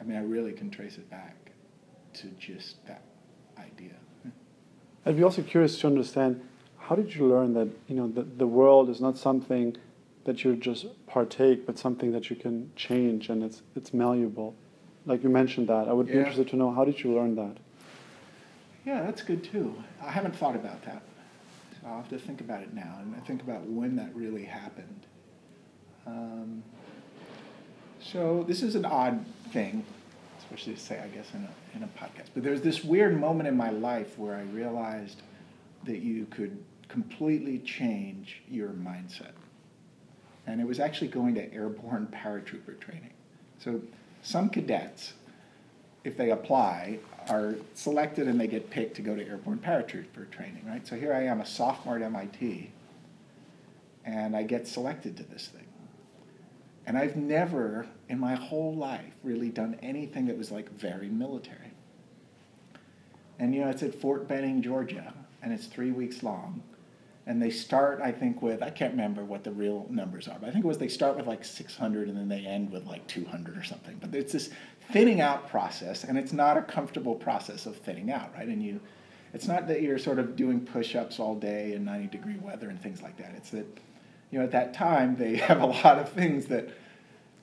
I 0.00 0.04
mean, 0.04 0.16
I 0.16 0.22
really 0.22 0.52
can 0.52 0.70
trace 0.70 0.96
it 0.96 1.08
back 1.10 1.52
to 2.14 2.26
just 2.38 2.84
that 2.86 3.02
idea. 3.58 3.94
I'd 5.06 5.16
be 5.16 5.22
also 5.22 5.42
curious 5.42 5.78
to 5.80 5.86
understand 5.86 6.42
how 6.78 6.94
did 6.94 7.14
you 7.14 7.26
learn 7.26 7.54
that 7.54 7.68
you 7.88 7.94
know 7.96 8.08
the, 8.08 8.22
the 8.22 8.46
world 8.46 8.90
is 8.90 9.00
not 9.00 9.16
something 9.16 9.76
that 10.24 10.44
you 10.44 10.56
just 10.56 10.86
partake, 11.06 11.64
but 11.66 11.78
something 11.78 12.12
that 12.12 12.28
you 12.30 12.36
can 12.36 12.70
change 12.76 13.28
and 13.30 13.42
it's 13.42 13.62
it's 13.74 13.94
malleable. 13.94 14.54
Like 15.06 15.22
you 15.22 15.30
mentioned 15.30 15.68
that, 15.68 15.88
I 15.88 15.92
would 15.92 16.08
be 16.08 16.12
interested 16.12 16.48
to 16.48 16.56
know 16.56 16.70
how 16.70 16.84
did 16.84 17.02
you 17.02 17.14
learn 17.14 17.34
that. 17.36 17.56
Yeah, 18.84 19.02
that's 19.02 19.22
good 19.22 19.42
too. 19.42 19.74
I 20.02 20.10
haven't 20.10 20.36
thought 20.36 20.54
about 20.54 20.82
that, 20.84 21.02
I'll 21.86 21.96
have 21.96 22.08
to 22.10 22.18
think 22.18 22.40
about 22.40 22.62
it 22.62 22.74
now 22.74 22.98
and 23.00 23.26
think 23.26 23.42
about 23.42 23.62
when 23.64 23.96
that 23.96 24.14
really 24.14 24.44
happened. 24.44 25.06
Um, 26.06 26.62
so 28.00 28.44
this 28.46 28.62
is 28.62 28.74
an 28.74 28.84
odd 28.84 29.24
thing, 29.52 29.84
especially 30.38 30.74
to 30.74 30.80
say, 30.80 31.00
I 31.00 31.08
guess, 31.08 31.28
in 31.34 31.44
a, 31.44 31.76
in 31.76 31.82
a 31.82 31.88
podcast. 31.98 32.28
But 32.34 32.42
there's 32.42 32.62
this 32.62 32.84
weird 32.84 33.18
moment 33.18 33.48
in 33.48 33.56
my 33.56 33.70
life 33.70 34.18
where 34.18 34.34
I 34.34 34.42
realized 34.42 35.22
that 35.84 36.00
you 36.00 36.26
could 36.26 36.62
completely 36.88 37.58
change 37.60 38.42
your 38.48 38.70
mindset. 38.70 39.32
And 40.46 40.60
it 40.60 40.66
was 40.66 40.80
actually 40.80 41.08
going 41.08 41.34
to 41.36 41.52
airborne 41.52 42.08
paratrooper 42.12 42.78
training. 42.80 43.12
So 43.58 43.80
some 44.22 44.50
cadets, 44.50 45.12
if 46.04 46.16
they 46.16 46.30
apply, 46.30 46.98
are 47.28 47.56
selected 47.74 48.26
and 48.26 48.40
they 48.40 48.46
get 48.46 48.70
picked 48.70 48.96
to 48.96 49.02
go 49.02 49.14
to 49.14 49.26
airborne 49.26 49.58
paratrooper 49.58 50.30
training, 50.30 50.64
right? 50.66 50.86
So 50.86 50.96
here 50.96 51.12
I 51.12 51.24
am, 51.24 51.40
a 51.40 51.46
sophomore 51.46 51.96
at 51.96 52.02
MIT, 52.02 52.70
and 54.04 54.34
I 54.34 54.42
get 54.42 54.66
selected 54.66 55.16
to 55.18 55.22
this 55.22 55.48
thing. 55.48 55.66
And 56.86 56.96
I've 56.96 57.16
never 57.16 57.86
in 58.08 58.18
my 58.18 58.34
whole 58.34 58.74
life 58.74 59.12
really 59.22 59.50
done 59.50 59.78
anything 59.82 60.26
that 60.26 60.36
was 60.36 60.50
like 60.50 60.70
very 60.72 61.08
military. 61.08 61.72
And 63.38 63.54
you 63.54 63.60
know, 63.60 63.68
it's 63.68 63.82
at 63.82 63.94
Fort 63.94 64.26
Benning, 64.26 64.62
Georgia, 64.62 65.14
and 65.42 65.52
it's 65.52 65.66
three 65.66 65.92
weeks 65.92 66.22
long. 66.22 66.62
And 67.30 67.40
they 67.40 67.50
start, 67.50 68.00
I 68.02 68.10
think, 68.10 68.42
with, 68.42 68.60
I 68.60 68.70
can't 68.70 68.90
remember 68.90 69.24
what 69.24 69.44
the 69.44 69.52
real 69.52 69.86
numbers 69.88 70.26
are, 70.26 70.36
but 70.40 70.48
I 70.48 70.52
think 70.52 70.64
it 70.64 70.66
was 70.68 70.78
they 70.78 70.88
start 70.88 71.16
with 71.16 71.28
like 71.28 71.44
600 71.44 72.08
and 72.08 72.16
then 72.16 72.28
they 72.28 72.44
end 72.44 72.72
with 72.72 72.86
like 72.86 73.06
200 73.06 73.56
or 73.56 73.62
something. 73.62 73.98
But 74.00 74.12
it's 74.16 74.32
this 74.32 74.50
thinning 74.90 75.20
out 75.20 75.48
process, 75.48 76.02
and 76.02 76.18
it's 76.18 76.32
not 76.32 76.56
a 76.56 76.62
comfortable 76.62 77.14
process 77.14 77.66
of 77.66 77.76
thinning 77.76 78.10
out, 78.10 78.34
right? 78.34 78.48
And 78.48 78.60
you, 78.60 78.80
it's 79.32 79.46
not 79.46 79.68
that 79.68 79.80
you're 79.80 79.96
sort 79.96 80.18
of 80.18 80.34
doing 80.34 80.60
push 80.66 80.96
ups 80.96 81.20
all 81.20 81.36
day 81.36 81.74
in 81.74 81.84
90 81.84 82.08
degree 82.08 82.36
weather 82.38 82.68
and 82.68 82.82
things 82.82 83.00
like 83.00 83.16
that. 83.18 83.32
It's 83.36 83.50
that 83.50 83.78
you 84.32 84.40
know, 84.40 84.44
at 84.44 84.50
that 84.50 84.74
time, 84.74 85.14
they 85.14 85.36
have 85.50 85.62
a 85.62 85.66
lot 85.66 86.00
of 86.00 86.08
things 86.08 86.46
that 86.46 86.70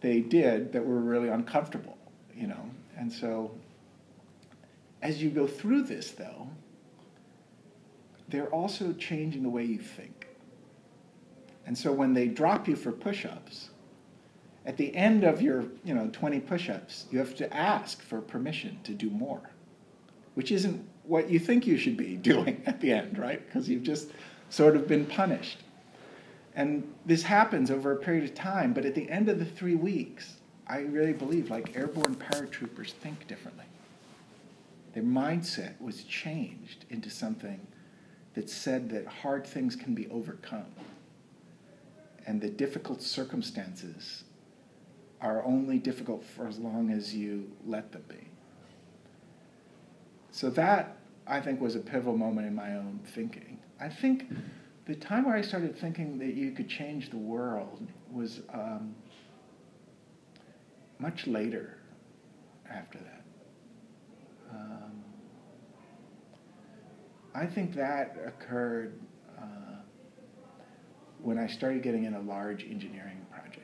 they 0.01 0.20
did 0.20 0.74
that 0.74 0.86
were 0.86 1.00
really 1.00 1.29
uncomfortable, 1.29 1.98
you 2.36 2.48
know. 2.48 2.70
And 2.98 3.10
so, 3.10 3.51
as 5.01 5.24
you 5.24 5.29
go 5.29 5.48
through 5.48 5.84
this, 5.84 6.12
though, 6.12 6.50
they're 8.28 8.54
also 8.54 8.94
changing 8.94 9.44
the 9.44 9.50
way 9.50 9.64
you 9.64 9.80
think. 9.80 10.28
And 11.66 11.78
so, 11.78 11.92
when 11.92 12.14
they 12.14 12.28
drop 12.28 12.68
you 12.68 12.76
for 12.76 12.92
push 12.92 13.26
ups, 13.26 13.70
at 14.66 14.78
the 14.78 14.96
end 14.96 15.24
of 15.24 15.42
your, 15.42 15.66
you 15.84 15.94
know, 15.94 16.10
20 16.12 16.40
push 16.42 16.70
ups, 16.70 17.06
you 17.12 17.20
have 17.20 17.36
to 17.36 17.54
ask 17.54 18.02
for 18.02 18.22
permission 18.22 18.80
to 18.84 18.94
do 18.94 19.10
more, 19.10 19.42
which 20.36 20.52
isn't 20.52 20.88
what 21.04 21.30
you 21.30 21.40
think 21.40 21.66
you 21.66 21.78
should 21.78 21.98
be 21.98 22.16
doing 22.32 22.62
at 22.66 22.82
the 22.82 22.92
end, 22.92 23.18
right? 23.18 23.46
Because 23.46 23.70
you've 23.70 23.84
just 23.84 24.12
sort 24.50 24.76
of 24.76 24.88
been 24.88 25.06
punished. 25.06 25.60
And 26.56 26.92
this 27.06 27.24
happens 27.24 27.70
over 27.70 27.92
a 27.92 27.98
period 27.98 28.24
of 28.24 28.34
time, 28.34 28.74
but 28.74 28.86
at 28.86 28.96
the 28.96 29.10
end 29.10 29.30
of 29.30 29.40
the 29.40 29.46
three 29.46 29.76
weeks, 29.76 30.38
I 30.66 30.80
really 30.80 31.14
believe 31.14 31.50
like 31.50 31.78
airborne 31.78 32.16
paratroopers 32.16 32.92
think 32.92 33.28
differently. 33.28 33.66
Their 34.94 35.04
mindset 35.04 35.80
was 35.80 36.04
changed 36.04 36.86
into 36.90 37.10
something 37.10 37.60
that 38.38 38.51
said 38.51 38.88
that 38.91 39.08
hard 39.08 39.48
things 39.48 39.75
can 39.75 39.96
be 39.96 40.08
overcome. 40.10 40.72
and 42.27 42.39
the 42.39 42.50
difficult 42.50 43.01
circumstances 43.01 44.25
are 45.22 45.44
only 45.44 45.79
difficult 45.79 46.24
for 46.24 46.48
as 46.48 46.60
long 46.60 46.91
as 46.91 47.15
you 47.15 47.50
let 47.65 47.91
them 47.91 48.03
be. 48.10 48.27
So 50.32 50.50
that, 50.51 50.98
I 51.25 51.39
think, 51.39 51.60
was 51.62 51.75
a 51.75 51.79
pivotal 51.79 52.17
moment 52.17 52.46
in 52.46 52.53
my 52.53 52.75
own 52.75 53.00
thinking. 53.15 53.58
I 53.79 53.89
think 53.89 54.25
the 54.86 54.94
time 54.94 55.25
where 55.25 55.36
I 55.36 55.41
started 55.41 55.75
thinking 55.75 56.20
that 56.20 56.36
you 56.36 56.51
could 56.51 56.70
change 56.70 57.10
the 57.10 57.17
world 57.17 57.88
was 58.12 58.41
um, 58.53 58.94
much 61.00 61.25
later 61.25 61.77
after 62.70 63.00
that. 63.00 63.24
Um, 64.51 64.97
I 67.38 67.46
think 67.46 67.75
that 67.75 68.17
occurred 68.25 69.00
uh, 69.38 69.75
when 71.22 71.38
I 71.38 71.46
started 71.46 71.84
getting 71.84 72.06
into 72.06 72.20
large 72.20 72.63
engineering 72.63 73.24
projects. 73.32 73.63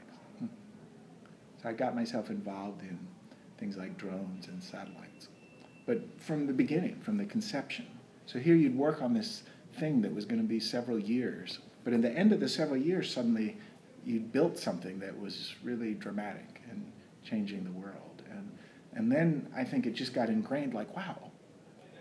So 1.61 1.69
I 1.69 1.73
got 1.73 1.95
myself 1.95 2.29
involved 2.29 2.83
in 2.83 2.99
things 3.57 3.75
like 3.75 3.97
drones 3.97 4.47
and 4.47 4.63
satellites. 4.63 5.29
But 5.87 6.01
from 6.21 6.45
the 6.45 6.53
beginning, 6.53 6.99
from 7.01 7.17
the 7.17 7.25
conception. 7.25 7.87
So 8.27 8.37
here 8.37 8.53
you'd 8.53 8.77
work 8.77 9.01
on 9.01 9.11
this 9.11 9.41
thing 9.79 10.03
that 10.03 10.13
was 10.13 10.25
going 10.25 10.41
to 10.41 10.47
be 10.47 10.59
several 10.59 10.99
years. 10.99 11.57
But 11.83 11.93
in 11.93 12.01
the 12.01 12.11
end 12.11 12.31
of 12.31 12.39
the 12.39 12.49
several 12.49 12.77
years, 12.77 13.11
suddenly 13.11 13.57
you'd 14.05 14.31
built 14.31 14.59
something 14.59 14.99
that 14.99 15.17
was 15.19 15.55
really 15.63 15.95
dramatic 15.95 16.61
and 16.69 16.85
changing 17.23 17.63
the 17.63 17.71
world. 17.71 18.21
And, 18.29 18.51
and 18.93 19.11
then 19.11 19.51
I 19.55 19.63
think 19.63 19.87
it 19.87 19.93
just 19.93 20.13
got 20.13 20.29
ingrained 20.29 20.75
like, 20.75 20.95
wow, 20.95 21.31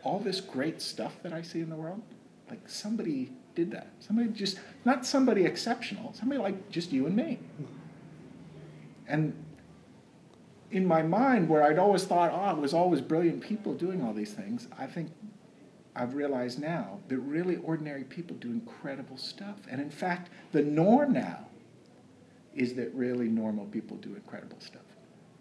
all 0.03 0.19
this 0.19 0.41
great 0.41 0.81
stuff 0.81 1.15
that 1.23 1.33
I 1.33 1.43
see 1.43 1.61
in 1.61 1.71
the 1.71 1.77
world, 1.77 2.03
like 2.51 2.69
somebody 2.69 3.33
did 3.55 3.71
that. 3.73 3.89
Somebody 4.01 4.29
just, 4.31 4.59
not 4.85 5.07
somebody 5.07 5.45
exceptional, 5.45 6.13
somebody 6.15 6.41
like 6.41 6.71
just 6.71 6.93
you 6.93 7.07
and 7.07 7.15
me. 7.15 7.39
And 9.07 9.35
in 10.71 10.87
my 10.87 11.03
mind, 11.03 11.49
where 11.49 11.63
I'd 11.63 11.79
always 11.79 12.05
thought, 12.05 12.33
oh, 12.33 12.57
it 12.57 12.61
was 12.61 12.75
always 12.75 13.01
brilliant 13.01 13.43
people 13.43 13.75
doing 13.75 14.03
all 14.03 14.13
these 14.13 14.33
things, 14.33 14.69
I 14.79 14.87
think 14.87 15.11
I've 15.95 16.15
realized 16.15 16.59
now 16.59 17.01
that 17.09 17.19
really 17.19 17.57
ordinary 17.57 18.05
people 18.05 18.37
do 18.37 18.49
incredible 18.51 19.19
stuff. 19.19 19.57
And 19.71 19.81
in 19.81 19.91
fact, 19.91 20.31
the 20.53 20.63
norm 20.63 21.13
now 21.13 21.47
is 22.55 22.75
that 22.75 22.95
really 22.95 23.29
normal 23.29 23.67
people 23.67 23.99
do 23.99 24.15
incredible 24.15 24.59
stuff. 24.61 24.83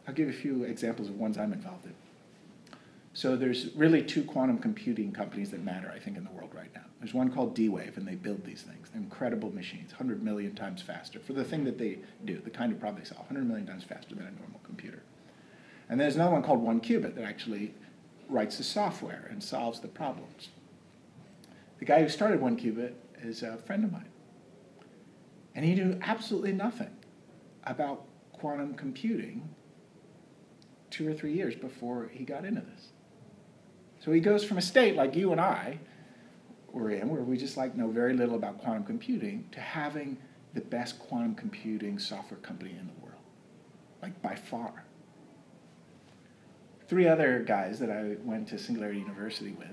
I'll 0.07 0.13
give 0.13 0.27
a 0.29 0.33
few 0.33 0.63
examples 0.63 1.07
of 1.07 1.17
ones 1.17 1.37
I'm 1.37 1.53
involved 1.53 1.85
in. 1.85 1.93
So 3.13 3.35
there's 3.35 3.75
really 3.75 4.01
two 4.01 4.23
quantum 4.23 4.57
computing 4.57 5.11
companies 5.11 5.51
that 5.51 5.61
matter, 5.61 5.91
I 5.93 5.99
think, 5.99 6.15
in 6.15 6.23
the 6.23 6.31
world 6.31 6.51
right 6.55 6.73
now. 6.73 6.85
There's 6.99 7.13
one 7.13 7.29
called 7.29 7.53
D-Wave, 7.55 7.97
and 7.97 8.07
they 8.07 8.15
build 8.15 8.45
these 8.45 8.61
things. 8.61 8.89
They're 8.89 9.01
incredible 9.01 9.53
machines, 9.53 9.91
100 9.91 10.23
million 10.23 10.55
times 10.55 10.81
faster 10.81 11.19
for 11.19 11.33
the 11.33 11.43
thing 11.43 11.65
that 11.65 11.77
they 11.77 11.99
do, 12.23 12.39
the 12.39 12.49
kind 12.49 12.71
of 12.71 12.79
problem 12.79 13.03
they 13.03 13.07
solve, 13.07 13.25
100 13.25 13.45
million 13.45 13.67
times 13.67 13.83
faster 13.83 14.15
than 14.15 14.27
a 14.27 14.31
normal 14.31 14.61
computer. 14.63 15.03
And 15.89 15.99
there's 15.99 16.15
another 16.15 16.31
one 16.31 16.43
called 16.43 16.63
1QBit 16.63 17.15
that 17.15 17.25
actually 17.25 17.73
writes 18.29 18.57
the 18.57 18.63
software 18.63 19.27
and 19.29 19.43
solves 19.43 19.81
the 19.81 19.89
problems. 19.89 20.49
The 21.79 21.85
guy 21.85 22.01
who 22.01 22.07
started 22.07 22.39
1QBit 22.39 22.93
is 23.23 23.43
a 23.43 23.57
friend 23.57 23.83
of 23.83 23.91
mine. 23.91 24.07
And 25.53 25.65
he 25.65 25.75
knew 25.75 25.99
absolutely 26.01 26.53
nothing 26.53 26.95
about 27.65 28.05
quantum 28.31 28.73
computing 28.73 29.49
two 30.89 31.09
or 31.09 31.13
three 31.13 31.33
years 31.33 31.55
before 31.55 32.09
he 32.13 32.23
got 32.23 32.45
into 32.45 32.61
this. 32.61 32.89
So 34.03 34.11
he 34.11 34.19
goes 34.19 34.43
from 34.43 34.57
a 34.57 34.61
state 34.61 34.95
like 34.95 35.15
you 35.15 35.31
and 35.31 35.39
I 35.39 35.77
were 36.73 36.89
in, 36.89 37.09
where 37.09 37.21
we 37.21 37.37
just 37.37 37.55
like 37.55 37.75
know 37.75 37.87
very 37.87 38.13
little 38.13 38.35
about 38.35 38.57
quantum 38.57 38.83
computing, 38.83 39.47
to 39.51 39.59
having 39.59 40.17
the 40.53 40.61
best 40.61 40.99
quantum 40.99 41.35
computing 41.35 41.99
software 41.99 42.39
company 42.39 42.71
in 42.71 42.87
the 42.87 43.05
world, 43.05 43.21
like 44.01 44.19
by 44.21 44.35
far. 44.35 44.83
Three 46.87 47.07
other 47.07 47.39
guys 47.39 47.79
that 47.79 47.89
I 47.89 48.17
went 48.23 48.49
to 48.49 48.57
Singularity 48.57 48.99
University 48.99 49.51
with, 49.51 49.67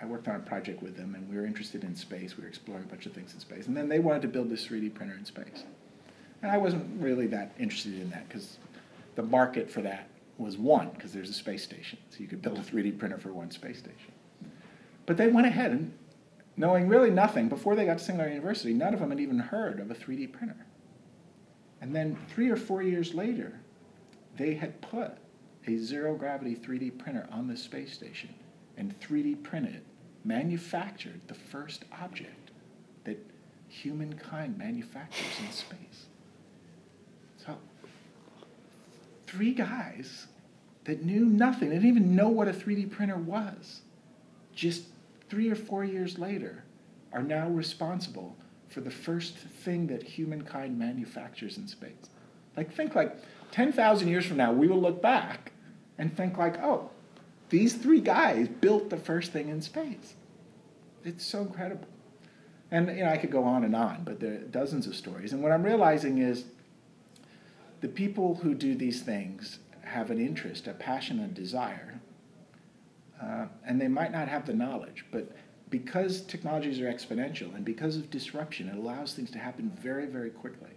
I 0.00 0.06
worked 0.06 0.28
on 0.28 0.36
a 0.36 0.40
project 0.40 0.82
with 0.82 0.96
them, 0.96 1.14
and 1.14 1.28
we 1.28 1.36
were 1.36 1.44
interested 1.44 1.82
in 1.82 1.96
space. 1.96 2.36
We 2.36 2.42
were 2.42 2.48
exploring 2.48 2.84
a 2.84 2.86
bunch 2.86 3.06
of 3.06 3.12
things 3.12 3.34
in 3.34 3.40
space, 3.40 3.66
and 3.66 3.76
then 3.76 3.88
they 3.88 3.98
wanted 3.98 4.22
to 4.22 4.28
build 4.28 4.50
this 4.50 4.66
3D 4.66 4.94
printer 4.94 5.16
in 5.18 5.24
space, 5.24 5.64
and 6.42 6.50
I 6.50 6.58
wasn't 6.58 7.02
really 7.02 7.26
that 7.28 7.52
interested 7.58 7.94
in 7.94 8.10
that 8.10 8.28
because 8.28 8.58
the 9.16 9.22
market 9.22 9.70
for 9.70 9.82
that 9.82 10.08
was 10.38 10.56
one, 10.58 10.90
because 10.90 11.12
there's 11.12 11.30
a 11.30 11.34
space 11.34 11.62
station. 11.62 11.98
So 12.10 12.18
you 12.18 12.26
could 12.26 12.42
build 12.42 12.58
a 12.58 12.62
3D 12.62 12.98
printer 12.98 13.18
for 13.18 13.32
one 13.32 13.50
space 13.50 13.78
station. 13.78 14.12
But 15.06 15.16
they 15.16 15.28
went 15.28 15.46
ahead 15.46 15.70
and, 15.70 15.92
knowing 16.56 16.88
really 16.88 17.10
nothing, 17.10 17.48
before 17.48 17.76
they 17.76 17.84
got 17.84 17.98
to 17.98 18.04
Singularity 18.04 18.34
University, 18.34 18.72
none 18.72 18.94
of 18.94 19.00
them 19.00 19.10
had 19.10 19.20
even 19.20 19.38
heard 19.38 19.80
of 19.80 19.90
a 19.90 19.94
3D 19.94 20.32
printer. 20.32 20.56
And 21.80 21.94
then 21.94 22.16
three 22.28 22.50
or 22.50 22.56
four 22.56 22.82
years 22.82 23.14
later, 23.14 23.60
they 24.36 24.54
had 24.54 24.80
put 24.80 25.12
a 25.66 25.76
zero 25.76 26.14
gravity 26.14 26.56
3D 26.56 26.98
printer 26.98 27.26
on 27.30 27.46
the 27.46 27.56
space 27.56 27.92
station 27.92 28.34
and 28.76 28.98
3D 29.00 29.42
printed, 29.42 29.82
manufactured 30.24 31.20
the 31.26 31.34
first 31.34 31.84
object 32.00 32.50
that 33.04 33.18
humankind 33.68 34.56
manufactures 34.58 35.26
in 35.44 35.52
space. 35.52 36.06
So 37.44 37.56
three 39.34 39.52
guys 39.52 40.26
that 40.84 41.02
knew 41.02 41.24
nothing, 41.24 41.70
they 41.70 41.76
didn't 41.76 41.90
even 41.90 42.14
know 42.14 42.28
what 42.28 42.48
a 42.48 42.52
3D 42.52 42.90
printer 42.90 43.16
was, 43.16 43.80
just 44.54 44.84
three 45.28 45.50
or 45.50 45.56
four 45.56 45.84
years 45.84 46.18
later, 46.18 46.64
are 47.12 47.22
now 47.22 47.48
responsible 47.48 48.36
for 48.68 48.80
the 48.80 48.90
first 48.90 49.36
thing 49.36 49.86
that 49.88 50.02
humankind 50.02 50.78
manufactures 50.78 51.58
in 51.58 51.66
space. 51.66 52.10
Like, 52.56 52.72
think 52.72 52.94
like 52.94 53.16
10,000 53.50 54.08
years 54.08 54.26
from 54.26 54.36
now, 54.36 54.52
we 54.52 54.68
will 54.68 54.80
look 54.80 55.02
back 55.02 55.52
and 55.98 56.16
think 56.16 56.38
like, 56.38 56.58
oh, 56.58 56.90
these 57.50 57.74
three 57.74 58.00
guys 58.00 58.48
built 58.48 58.90
the 58.90 58.96
first 58.96 59.32
thing 59.32 59.48
in 59.48 59.62
space. 59.62 60.14
It's 61.04 61.24
so 61.24 61.40
incredible. 61.40 61.88
And 62.70 62.88
you 62.88 63.04
know, 63.04 63.10
I 63.10 63.16
could 63.16 63.30
go 63.30 63.44
on 63.44 63.64
and 63.64 63.76
on, 63.76 64.02
but 64.04 64.20
there 64.20 64.32
are 64.32 64.38
dozens 64.38 64.86
of 64.86 64.96
stories. 64.96 65.32
And 65.32 65.42
what 65.42 65.52
I'm 65.52 65.62
realizing 65.62 66.18
is 66.18 66.44
the 67.80 67.88
people 67.88 68.36
who 68.36 68.54
do 68.54 68.74
these 68.74 69.02
things 69.02 69.58
have 69.82 70.10
an 70.10 70.18
interest, 70.18 70.66
a 70.66 70.72
passion, 70.72 71.20
a 71.20 71.28
desire, 71.28 72.00
uh, 73.22 73.46
and 73.66 73.80
they 73.80 73.88
might 73.88 74.12
not 74.12 74.28
have 74.28 74.46
the 74.46 74.54
knowledge, 74.54 75.04
but 75.10 75.30
because 75.70 76.20
technologies 76.22 76.80
are 76.80 76.84
exponential 76.84 77.54
and 77.54 77.64
because 77.64 77.96
of 77.96 78.10
disruption, 78.10 78.68
it 78.68 78.76
allows 78.76 79.14
things 79.14 79.30
to 79.30 79.38
happen 79.38 79.70
very, 79.80 80.06
very 80.06 80.30
quickly. 80.30 80.70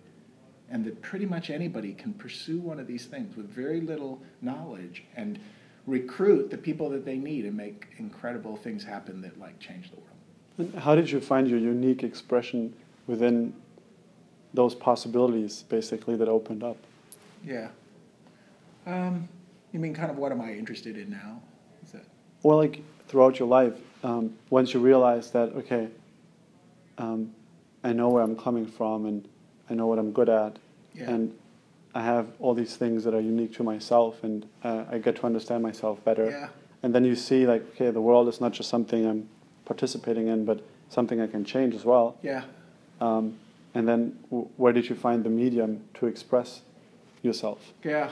And 0.70 0.84
that 0.86 1.02
pretty 1.02 1.26
much 1.26 1.50
anybody 1.50 1.94
can 1.94 2.14
pursue 2.14 2.60
one 2.60 2.80
of 2.80 2.88
these 2.88 3.06
things 3.06 3.38
with 3.38 3.48
very 3.50 3.80
little 3.80 4.22
knowledge 4.42 5.04
and 5.16 5.40
recruit 5.86 6.50
the 6.50 6.58
people 6.58 6.90
that 6.90 7.06
they 7.06 7.18
need 7.18 7.46
and 7.46 7.56
make 7.56 7.88
incredible 7.98 8.58
things 8.58 8.84
happen 8.84 9.22
that 9.22 9.40
like 9.40 9.58
change 9.60 9.90
the 9.92 9.98
world. 9.98 10.08
And 10.58 10.74
how 10.76 10.96
did 10.96 11.10
you 11.10 11.22
find 11.22 11.48
your 11.48 11.60
unique 11.60 12.04
expression 12.04 12.74
within 13.06 13.54
those 14.54 14.76
possibilities 14.76 15.64
basically 15.70 16.16
that 16.18 16.28
opened 16.28 16.64
up? 16.64 16.78
Yeah. 17.48 17.70
Um, 18.86 19.28
you 19.72 19.80
mean 19.80 19.94
kind 19.94 20.12
of 20.12 20.18
what 20.18 20.32
am 20.32 20.42
I 20.42 20.54
interested 20.54 20.98
in 20.98 21.10
now? 21.10 21.42
Is 21.84 21.92
that? 21.94 22.04
Or 22.44 22.56
like 22.56 22.82
throughout 23.08 23.40
your 23.40 23.48
life, 23.48 23.74
um, 24.04 24.34
once 24.50 24.74
you 24.74 24.80
realize 24.80 25.32
that 25.32 25.50
okay, 25.56 25.88
um, 26.98 27.34
I 27.84 27.94
know 27.94 28.10
where 28.10 28.24
I'm 28.24 28.36
coming 28.36 28.66
from 28.68 29.06
and 29.06 29.28
I 29.70 29.74
know 29.74 29.88
what 29.88 30.00
I'm 30.00 30.12
good 30.12 30.30
at, 30.30 30.58
Yeah. 30.94 31.10
and 31.12 31.36
I 31.96 32.02
have 32.04 32.28
all 32.40 32.54
these 32.54 32.76
things 32.76 33.04
that 33.06 33.14
are 33.14 33.20
unique 33.22 33.54
to 33.56 33.64
myself, 33.64 34.24
and 34.24 34.46
uh, 34.64 34.86
I 34.92 34.98
get 35.00 35.16
to 35.18 35.26
understand 35.26 35.64
myself 35.64 36.04
better. 36.04 36.30
Yeah. 36.30 36.50
And 36.84 36.94
then 36.94 37.04
you 37.06 37.16
see 37.16 37.48
like 37.48 37.64
okay, 37.76 37.92
the 37.92 38.02
world 38.02 38.28
is 38.28 38.40
not 38.42 38.52
just 38.54 38.70
something 38.70 39.06
I'm 39.06 39.30
participating 39.66 40.28
in, 40.28 40.46
but 40.46 40.62
something 40.90 41.20
I 41.22 41.28
can 41.28 41.44
change 41.44 41.74
as 41.76 41.86
well. 41.86 42.18
Yeah. 42.22 42.44
Um, 43.02 43.38
and 43.74 43.88
then 43.88 44.18
w- 44.32 44.48
where 44.58 44.74
did 44.74 44.90
you 44.90 44.96
find 44.96 45.24
the 45.24 45.30
medium 45.30 45.82
to 45.96 46.08
express 46.08 46.62
yourself? 47.22 47.74
Yeah. 47.84 48.12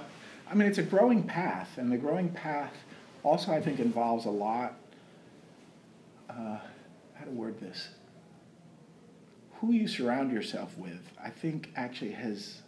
I 0.50 0.54
mean, 0.54 0.68
it's 0.68 0.78
a 0.78 0.84
growing 0.84 1.24
path, 1.24 1.78
and 1.78 1.91
the 1.91 1.98
growing 1.98 2.30
path 2.30 2.74
also, 3.24 3.52
I 3.52 3.60
think, 3.60 3.80
involves 3.80 4.26
a 4.26 4.30
lot. 4.30 4.76
Uh, 6.30 6.60
how 7.13 7.26
to 7.26 7.32
word 7.32 7.60
this? 7.60 7.89
Who 9.60 9.72
you 9.72 9.88
surround 9.88 10.32
yourself 10.32 10.78
with, 10.78 11.12
I 11.24 11.30
think, 11.30 11.72
actually 11.76 12.12
has 12.12 12.62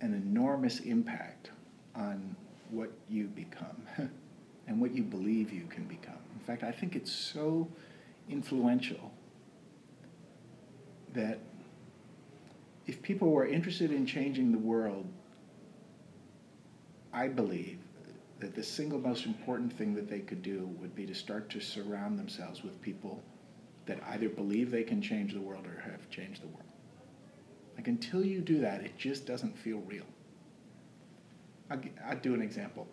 an 0.00 0.14
enormous 0.14 0.80
impact 0.80 1.50
on 1.94 2.34
what 2.70 2.90
you 3.08 3.26
become 3.26 3.86
and 4.66 4.80
what 4.80 4.92
you 4.92 5.02
believe 5.02 5.52
you 5.52 5.66
can 5.66 5.84
become. 5.84 6.18
In 6.34 6.40
fact, 6.40 6.64
I 6.64 6.72
think 6.72 6.96
it's 6.96 7.12
so 7.12 7.68
influential 8.28 9.12
that 11.12 11.38
if 12.86 13.00
people 13.02 13.30
were 13.30 13.46
interested 13.46 13.92
in 13.92 14.06
changing 14.06 14.50
the 14.50 14.58
world, 14.58 15.06
I 17.12 17.28
believe 17.28 17.78
that 18.40 18.54
the 18.54 18.62
single 18.62 18.98
most 18.98 19.26
important 19.26 19.72
thing 19.72 19.94
that 19.94 20.08
they 20.08 20.20
could 20.20 20.42
do 20.42 20.66
would 20.80 20.94
be 20.94 21.06
to 21.06 21.14
start 21.14 21.48
to 21.50 21.60
surround 21.60 22.18
themselves 22.18 22.62
with 22.62 22.80
people 22.82 23.22
that 23.86 24.02
either 24.10 24.28
believe 24.28 24.70
they 24.70 24.82
can 24.82 25.02
change 25.02 25.32
the 25.32 25.40
world 25.40 25.66
or 25.66 25.80
have 25.80 26.08
changed 26.10 26.42
the 26.42 26.48
world. 26.48 26.62
Like 27.76 27.88
until 27.88 28.24
you 28.24 28.40
do 28.40 28.60
that, 28.60 28.82
it 28.82 28.96
just 28.96 29.26
doesn't 29.26 29.56
feel 29.56 29.78
real. 29.78 30.06
I'll, 31.70 31.80
I'll 32.06 32.18
do 32.18 32.34
an 32.34 32.42
example. 32.42 32.86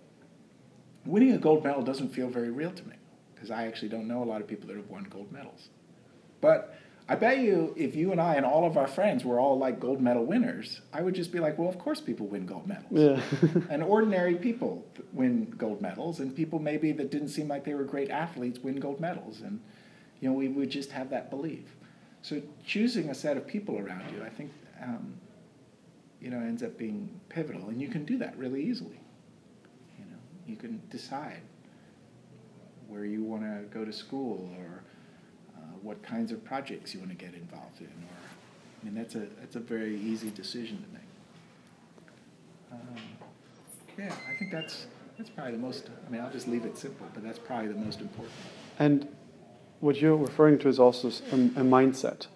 Winning 1.05 1.32
a 1.32 1.38
gold 1.38 1.63
medal 1.63 1.82
doesn't 1.82 2.10
feel 2.10 2.29
very 2.29 2.49
real 2.49 2.71
to 2.71 2.88
me 2.88 2.95
because 3.34 3.51
I 3.51 3.67
actually 3.67 3.89
don't 3.89 4.08
know 4.08 4.23
a 4.23 4.25
lot 4.25 4.41
of 4.41 4.47
people 4.47 4.67
that 4.67 4.75
have 4.75 4.89
won 4.89 5.03
gold 5.03 5.32
medals. 5.32 5.69
But 6.41 6.77
I 7.12 7.15
bet 7.15 7.39
you, 7.39 7.74
if 7.76 7.95
you 7.95 8.12
and 8.12 8.22
I 8.22 8.36
and 8.36 8.45
all 8.45 8.67
of 8.67 8.78
our 8.78 8.86
friends 8.86 9.26
were 9.26 9.39
all 9.39 9.58
like 9.58 9.80
gold 9.80 10.00
medal 10.00 10.24
winners, 10.26 10.82
I 10.93 11.02
would 11.02 11.15
just 11.15 11.32
be 11.32 11.39
like, 11.39 11.58
well, 11.58 11.67
of 11.67 11.80
course 11.80 12.00
people 12.00 12.28
win 12.28 12.45
gold 12.45 12.67
medals. 12.67 12.86
Yeah. 12.91 13.19
and 13.72 13.82
ordinary 13.82 14.36
people 14.36 14.86
win 15.12 15.50
gold 15.58 15.82
medals, 15.82 16.19
and 16.19 16.36
people 16.36 16.60
maybe 16.60 16.91
that 16.91 17.10
didn't 17.10 17.30
seem 17.30 17.48
like 17.48 17.65
they 17.65 17.74
were 17.74 17.84
great 17.84 18.12
athletes 18.12 18.60
win 18.60 18.80
gold 18.80 19.00
medals. 19.00 19.41
And, 19.41 19.60
you 20.22 20.30
know, 20.30 20.36
we 20.36 20.50
would 20.50 20.69
just 20.69 20.91
have 20.91 21.10
that 21.10 21.32
belief. 21.32 21.63
So 22.22 22.43
choosing 22.63 23.10
a 23.10 23.15
set 23.15 23.38
of 23.38 23.48
people 23.48 23.80
around 23.80 24.04
you, 24.13 24.24
I 24.24 24.30
think, 24.30 24.52
um, 24.80 25.15
you 26.22 26.30
know, 26.30 26.38
ends 26.38 26.62
up 26.62 26.78
being 26.78 27.19
pivotal. 27.30 27.69
And 27.69 27.82
you 27.82 27.88
can 27.88 28.06
do 28.06 28.19
that 28.19 28.38
really 28.38 28.63
easily. 28.63 29.00
You 29.98 30.06
know, 30.06 30.19
you 30.45 30.58
can 30.58 30.80
decide 30.91 31.41
where 32.88 33.06
you 33.06 33.24
want 33.24 33.41
to 33.41 33.63
go 33.76 33.84
to 33.84 33.91
school 33.91 34.48
or 34.60 34.84
what 35.83 36.01
kinds 36.03 36.31
of 36.31 36.43
projects 36.43 36.93
you 36.93 36.99
want 36.99 37.11
to 37.11 37.17
get 37.17 37.33
involved 37.33 37.79
in. 37.79 37.87
Or, 37.87 38.81
I 38.81 38.85
mean, 38.85 38.95
that's 38.95 39.15
a 39.15 39.27
that's 39.39 39.55
a 39.55 39.59
very 39.59 39.95
easy 39.99 40.29
decision 40.29 40.83
to 40.83 40.89
make. 40.93 41.09
Um, 42.71 42.95
yeah, 43.97 44.13
I 44.29 44.37
think 44.37 44.51
that's 44.51 44.87
that's 45.17 45.29
probably 45.29 45.53
the 45.53 45.57
most. 45.57 45.89
I 46.05 46.09
mean, 46.09 46.21
I'll 46.21 46.31
just 46.31 46.47
leave 46.47 46.65
it 46.65 46.77
simple, 46.77 47.07
but 47.13 47.23
that's 47.23 47.39
probably 47.39 47.67
the 47.67 47.79
most 47.79 47.99
important. 47.99 48.33
And 48.77 49.07
what 49.79 50.01
you're 50.01 50.15
referring 50.15 50.59
to 50.59 50.69
is 50.69 50.79
also 50.79 51.07
a 51.07 51.63
mindset. 51.63 52.27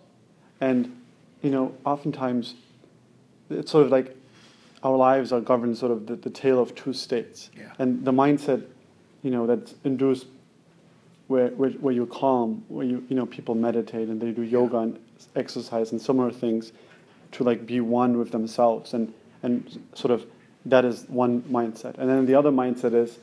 And, 0.62 1.02
you 1.42 1.50
know, 1.50 1.76
oftentimes 1.86 2.56
it's 3.50 3.72
sort 3.72 3.86
of 3.86 3.92
like 3.92 4.16
our 4.82 4.96
lives 4.96 5.32
are 5.32 5.42
governed 5.42 5.78
sort 5.78 5.92
of 5.92 6.08
the, 6.08 6.16
the 6.16 6.30
tale 6.30 6.62
of 6.62 6.74
two 6.76 6.94
states. 6.94 7.50
Yeah. 7.58 7.74
And 7.80 8.06
the 8.06 8.12
mindset, 8.12 8.66
you 9.22 9.32
know, 9.32 9.46
that's 9.46 9.76
induced 9.84 10.28
where, 11.34 11.48
where, 11.60 11.72
where 11.84 11.94
you're 11.94 12.06
calm, 12.24 12.64
where 12.68 12.86
you, 12.86 13.04
you 13.10 13.16
know, 13.16 13.26
people 13.26 13.56
meditate 13.56 14.08
and 14.08 14.22
they 14.22 14.32
do 14.32 14.44
yoga 14.44 14.78
and 14.78 15.00
exercise 15.36 15.92
and 15.92 16.00
similar 16.00 16.32
things 16.32 16.72
to 17.32 17.44
like 17.44 17.66
be 17.66 17.80
one 17.80 18.18
with 18.20 18.30
themselves 18.32 18.94
and, 18.94 19.12
and 19.42 19.82
sort 19.96 20.12
of 20.12 20.26
that 20.66 20.86
is 20.86 21.06
one 21.10 21.42
mindset. 21.58 21.98
And 21.98 22.08
then 22.10 22.26
the 22.28 22.36
other 22.36 22.52
mindset 22.52 22.94
is, 22.94 23.18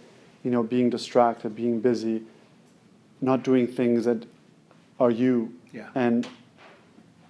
you 0.45 0.51
know, 0.51 0.63
being 0.65 0.91
distracted, 0.91 1.55
being 1.55 1.81
busy, 1.81 2.23
not 3.21 3.45
doing 3.45 3.67
things 3.69 4.05
that 4.07 4.27
are 4.99 5.11
you 5.13 5.35
Yeah. 5.73 5.89
and 5.95 6.27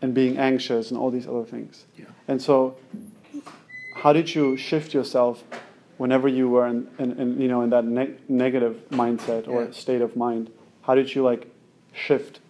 and 0.03 0.14
being 0.14 0.38
anxious 0.38 0.90
and 0.90 0.99
all 0.99 1.11
these 1.11 1.29
other 1.29 1.45
things. 1.45 1.85
Yeah. 1.99 2.07
And 2.27 2.40
so 2.40 2.75
how 4.03 4.14
did 4.14 4.35
you 4.35 4.57
shift 4.57 4.95
yourself 4.95 5.45
whenever 5.99 6.27
you 6.27 6.49
were 6.49 6.66
in, 6.66 6.88
in, 6.99 7.11
in 7.21 7.40
you 7.43 7.49
know 7.49 7.61
in 7.61 7.71
that 7.71 7.85
ne- 7.85 8.16
negative 8.29 8.75
mindset 8.90 9.47
or 9.47 9.64
Yeah. 9.64 9.73
state 9.85 10.01
of 10.09 10.16
mind? 10.16 10.49
How 10.83 10.95
did 10.95 11.14
you 11.14 11.23
like 11.23 11.51
shift 11.93 12.40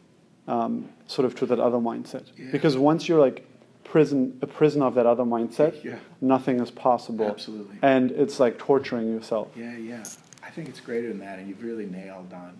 um, 0.48 0.88
sort 1.06 1.26
of 1.26 1.34
to 1.36 1.46
that 1.46 1.60
other 1.60 1.78
mindset? 1.78 2.24
Yeah. 2.36 2.50
Because 2.52 2.76
once 2.76 3.08
you're 3.08 3.20
like 3.20 3.46
prison 3.84 4.38
a 4.42 4.46
prisoner 4.46 4.86
of 4.86 4.94
that 4.94 5.06
other 5.06 5.24
mindset, 5.24 5.82
Yeah. 5.82 5.98
nothing 6.20 6.60
is 6.60 6.70
possible. 6.70 7.26
Absolutely. 7.26 7.76
And 7.82 8.10
it's 8.12 8.38
like 8.38 8.58
torturing 8.58 9.08
yourself. 9.12 9.48
Yeah, 9.56 9.76
yeah. 9.76 10.04
I 10.44 10.50
think 10.50 10.68
it's 10.68 10.80
greater 10.80 11.08
than 11.08 11.18
that, 11.20 11.38
and 11.38 11.48
you've 11.48 11.62
really 11.62 11.86
nailed 11.86 12.32
on. 12.32 12.56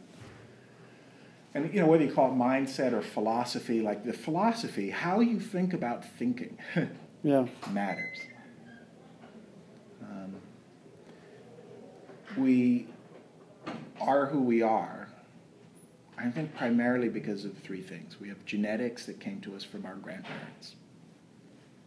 And 1.55 1.73
you 1.75 1.81
know 1.81 1.87
whether 1.89 2.05
you 2.05 2.13
call 2.13 2.31
it 2.31 2.37
mindset 2.37 2.93
or 2.93 3.03
philosophy, 3.03 3.81
like 3.81 4.05
the 4.05 4.13
philosophy, 4.13 4.91
how 4.91 5.21
you 5.21 5.41
think 5.41 5.73
about 5.73 6.05
thinking 6.05 6.57
Yeah. 7.25 7.47
matters. 7.73 8.19
Um, 10.03 10.35
we 12.37 12.87
are 14.01 14.27
who 14.27 14.41
we 14.43 14.63
are. 14.63 15.09
I 16.23 16.29
think 16.31 16.55
primarily 16.55 17.09
because 17.09 17.45
of 17.45 17.57
three 17.59 17.81
things. 17.81 18.21
We 18.21 18.29
have 18.29 18.45
genetics 18.45 19.07
that 19.07 19.21
came 19.21 19.41
to 19.41 19.57
us 19.57 19.65
from 19.65 19.87
our 19.87 19.95
grandparents. 19.95 20.75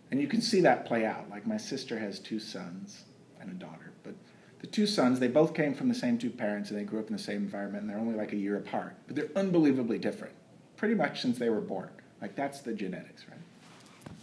And 0.10 0.20
you 0.20 0.28
can 0.28 0.42
see 0.42 0.62
that 0.62 0.86
play 0.86 1.06
out. 1.06 1.30
Like 1.30 1.46
my 1.46 1.58
sister 1.58 2.00
has 2.00 2.20
two 2.20 2.40
sons 2.40 3.04
and 3.40 3.52
a 3.52 3.54
daughter, 3.54 3.92
but 4.04 4.16
the 4.60 4.68
two 4.68 4.88
sons, 4.88 5.20
they 5.20 5.28
both 5.28 5.54
came 5.54 5.74
from 5.74 5.90
the 5.90 5.96
same 5.96 6.18
two 6.18 6.30
parents 6.30 6.72
and 6.72 6.80
they 6.80 6.84
grew 6.84 7.00
up 7.00 7.08
in 7.08 7.14
the 7.14 7.22
same 7.22 7.38
environment 7.38 7.82
and 7.84 7.90
they're 7.90 8.00
only 8.00 8.16
like 8.16 8.34
a 8.34 8.38
year 8.38 8.58
apart. 8.58 8.96
But 9.08 9.16
they're 9.16 9.30
unbelievably 9.36 10.00
different, 10.00 10.34
pretty 10.78 10.96
much 10.96 11.22
since 11.22 11.38
they 11.38 11.50
were 11.50 11.62
born. 11.62 11.90
Like 12.22 12.36
that's 12.36 12.62
the 12.62 12.74
genetics, 12.74 13.26
right? 13.30 14.20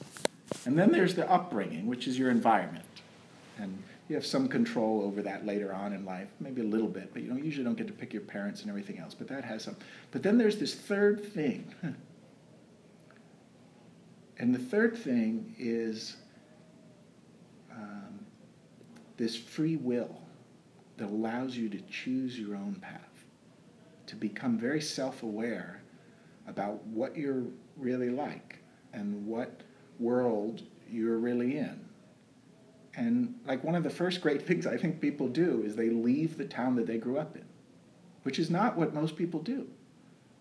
And 0.65 0.79
then 0.79 0.91
there's 0.91 1.15
the 1.15 1.31
upbringing, 1.31 1.87
which 1.87 2.09
is 2.09 2.19
your 2.19 2.31
environment. 2.31 2.85
And 3.59 3.83
you 4.11 4.17
have 4.17 4.27
some 4.27 4.49
control 4.49 5.03
over 5.05 5.23
that 5.23 5.47
later 5.47 5.73
on 5.73 5.93
in 5.93 6.05
life, 6.05 6.27
maybe 6.41 6.61
a 6.61 6.65
little 6.65 6.89
bit, 6.89 7.13
but 7.13 7.23
you 7.23 7.29
don't, 7.29 7.45
usually 7.45 7.63
don't 7.63 7.79
get 7.79 7.87
to 7.87 7.93
pick 7.93 8.13
your 8.13 8.23
parents 8.23 8.63
and 8.63 8.69
everything 8.69 8.99
else, 8.99 9.15
but 9.15 9.29
that 9.29 9.45
has 9.45 9.63
some. 9.63 9.77
But 10.11 10.25
then 10.25 10.37
there's 10.37 10.59
this 10.59 10.75
third 10.75 11.25
thing. 11.25 11.73
And 14.41 14.55
the 14.55 14.59
third 14.59 14.97
thing 14.97 15.55
is 15.59 16.17
um, 17.71 18.21
this 19.19 19.37
free 19.37 19.77
will 19.77 20.23
that 20.97 21.11
allows 21.11 21.59
you 21.59 21.69
to 21.69 21.79
choose 21.91 22.39
your 22.39 22.57
own 22.57 22.77
path, 22.81 23.27
to 24.07 24.17
become 24.17 24.57
very 24.57 24.81
self 24.81 25.23
aware 25.23 25.83
about 26.47 26.83
what 26.87 27.19
you're 27.19 27.43
really 27.77 28.09
like 28.09 28.61
and 28.95 29.27
what 29.27 29.61
world 29.99 30.63
you're 30.89 31.19
really 31.19 31.59
in. 31.59 31.90
And 32.97 33.39
like 33.47 33.63
one 33.63 33.75
of 33.75 33.83
the 33.83 33.91
first 33.91 34.21
great 34.21 34.43
things 34.47 34.67
I 34.67 34.77
think 34.77 35.01
people 35.01 35.29
do 35.29 35.63
is 35.65 35.77
they 35.77 35.91
leave 35.91 36.37
the 36.37 36.45
town 36.45 36.77
that 36.77 36.87
they 36.87 36.99
grew 36.99 37.19
up 37.19 37.37
in, 37.37 37.45
which 38.25 38.39
is 38.39 38.51
not 38.51 38.77
what 38.77 38.95
most 38.95 39.17
people 39.17 39.41
do. 39.41 39.69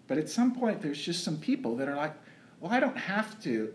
But 0.07 0.17
at 0.17 0.29
some 0.29 0.55
point, 0.55 0.81
there's 0.81 1.01
just 1.01 1.23
some 1.23 1.37
people 1.37 1.75
that 1.77 1.87
are 1.87 1.95
like, 1.95 2.15
well, 2.59 2.71
I 2.71 2.79
don't 2.79 2.97
have 2.97 3.41
to 3.43 3.71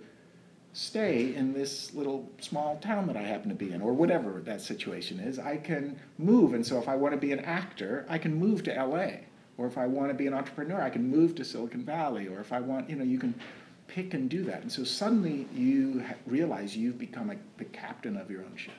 stay 0.72 1.32
in 1.37 1.52
this 1.54 1.94
little 1.94 2.28
small 2.40 2.76
town 2.78 3.06
that 3.06 3.16
I 3.16 3.22
happen 3.22 3.48
to 3.48 3.54
be 3.54 3.72
in, 3.72 3.80
or 3.80 3.92
whatever 3.92 4.42
that 4.44 4.60
situation 4.60 5.20
is. 5.20 5.38
I 5.38 5.56
can 5.56 5.98
move. 6.18 6.52
And 6.52 6.66
so 6.66 6.78
if 6.78 6.88
I 6.88 6.96
want 6.96 7.14
to 7.14 7.18
be 7.18 7.30
an 7.30 7.38
actor, 7.38 8.04
I 8.08 8.18
can 8.18 8.34
move 8.34 8.64
to 8.64 8.72
LA. 8.72 9.20
Or 9.56 9.68
if 9.68 9.78
I 9.78 9.87
want 9.87 10.08
to 10.08 10.14
be 10.14 10.26
an 10.26 10.34
entrepreneur, 10.34 10.82
I 10.82 10.90
can 10.90 11.08
move 11.08 11.37
to 11.37 11.44
Silicon 11.44 11.84
Valley. 11.84 12.26
Or 12.26 12.40
if 12.40 12.52
I 12.52 12.58
want, 12.58 12.90
you 12.90 12.96
know, 12.96 13.04
you 13.04 13.20
can 13.20 13.37
pick 13.87 14.14
and 14.14 14.29
do 14.29 14.44
that. 14.44 14.62
And 14.62 14.70
so 14.70 14.85
suddenly 14.85 15.47
you 15.55 16.05
realize 16.27 16.77
you've 16.77 16.99
become 16.99 17.31
a, 17.31 17.37
the 17.59 17.64
captain 17.66 18.16
of 18.16 18.31
your 18.31 18.42
own 18.42 18.57
ship. 18.57 18.75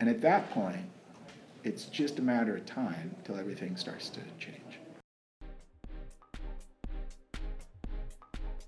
And 0.00 0.08
at 0.08 0.20
that 0.22 0.50
point, 0.50 0.84
it's 1.62 1.84
just 1.84 2.18
a 2.18 2.22
matter 2.22 2.56
of 2.56 2.64
time 2.64 3.14
till 3.24 3.36
everything 3.36 3.76
starts 3.76 4.08
to 4.10 4.20
change. 4.38 4.56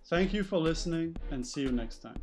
Thank 0.07 0.35
you 0.35 0.45
for 0.45 0.59
listening 0.59 1.17
and 1.31 1.47
see 1.47 1.63
you 1.63 1.73
next 1.73 1.99
time. 2.03 2.21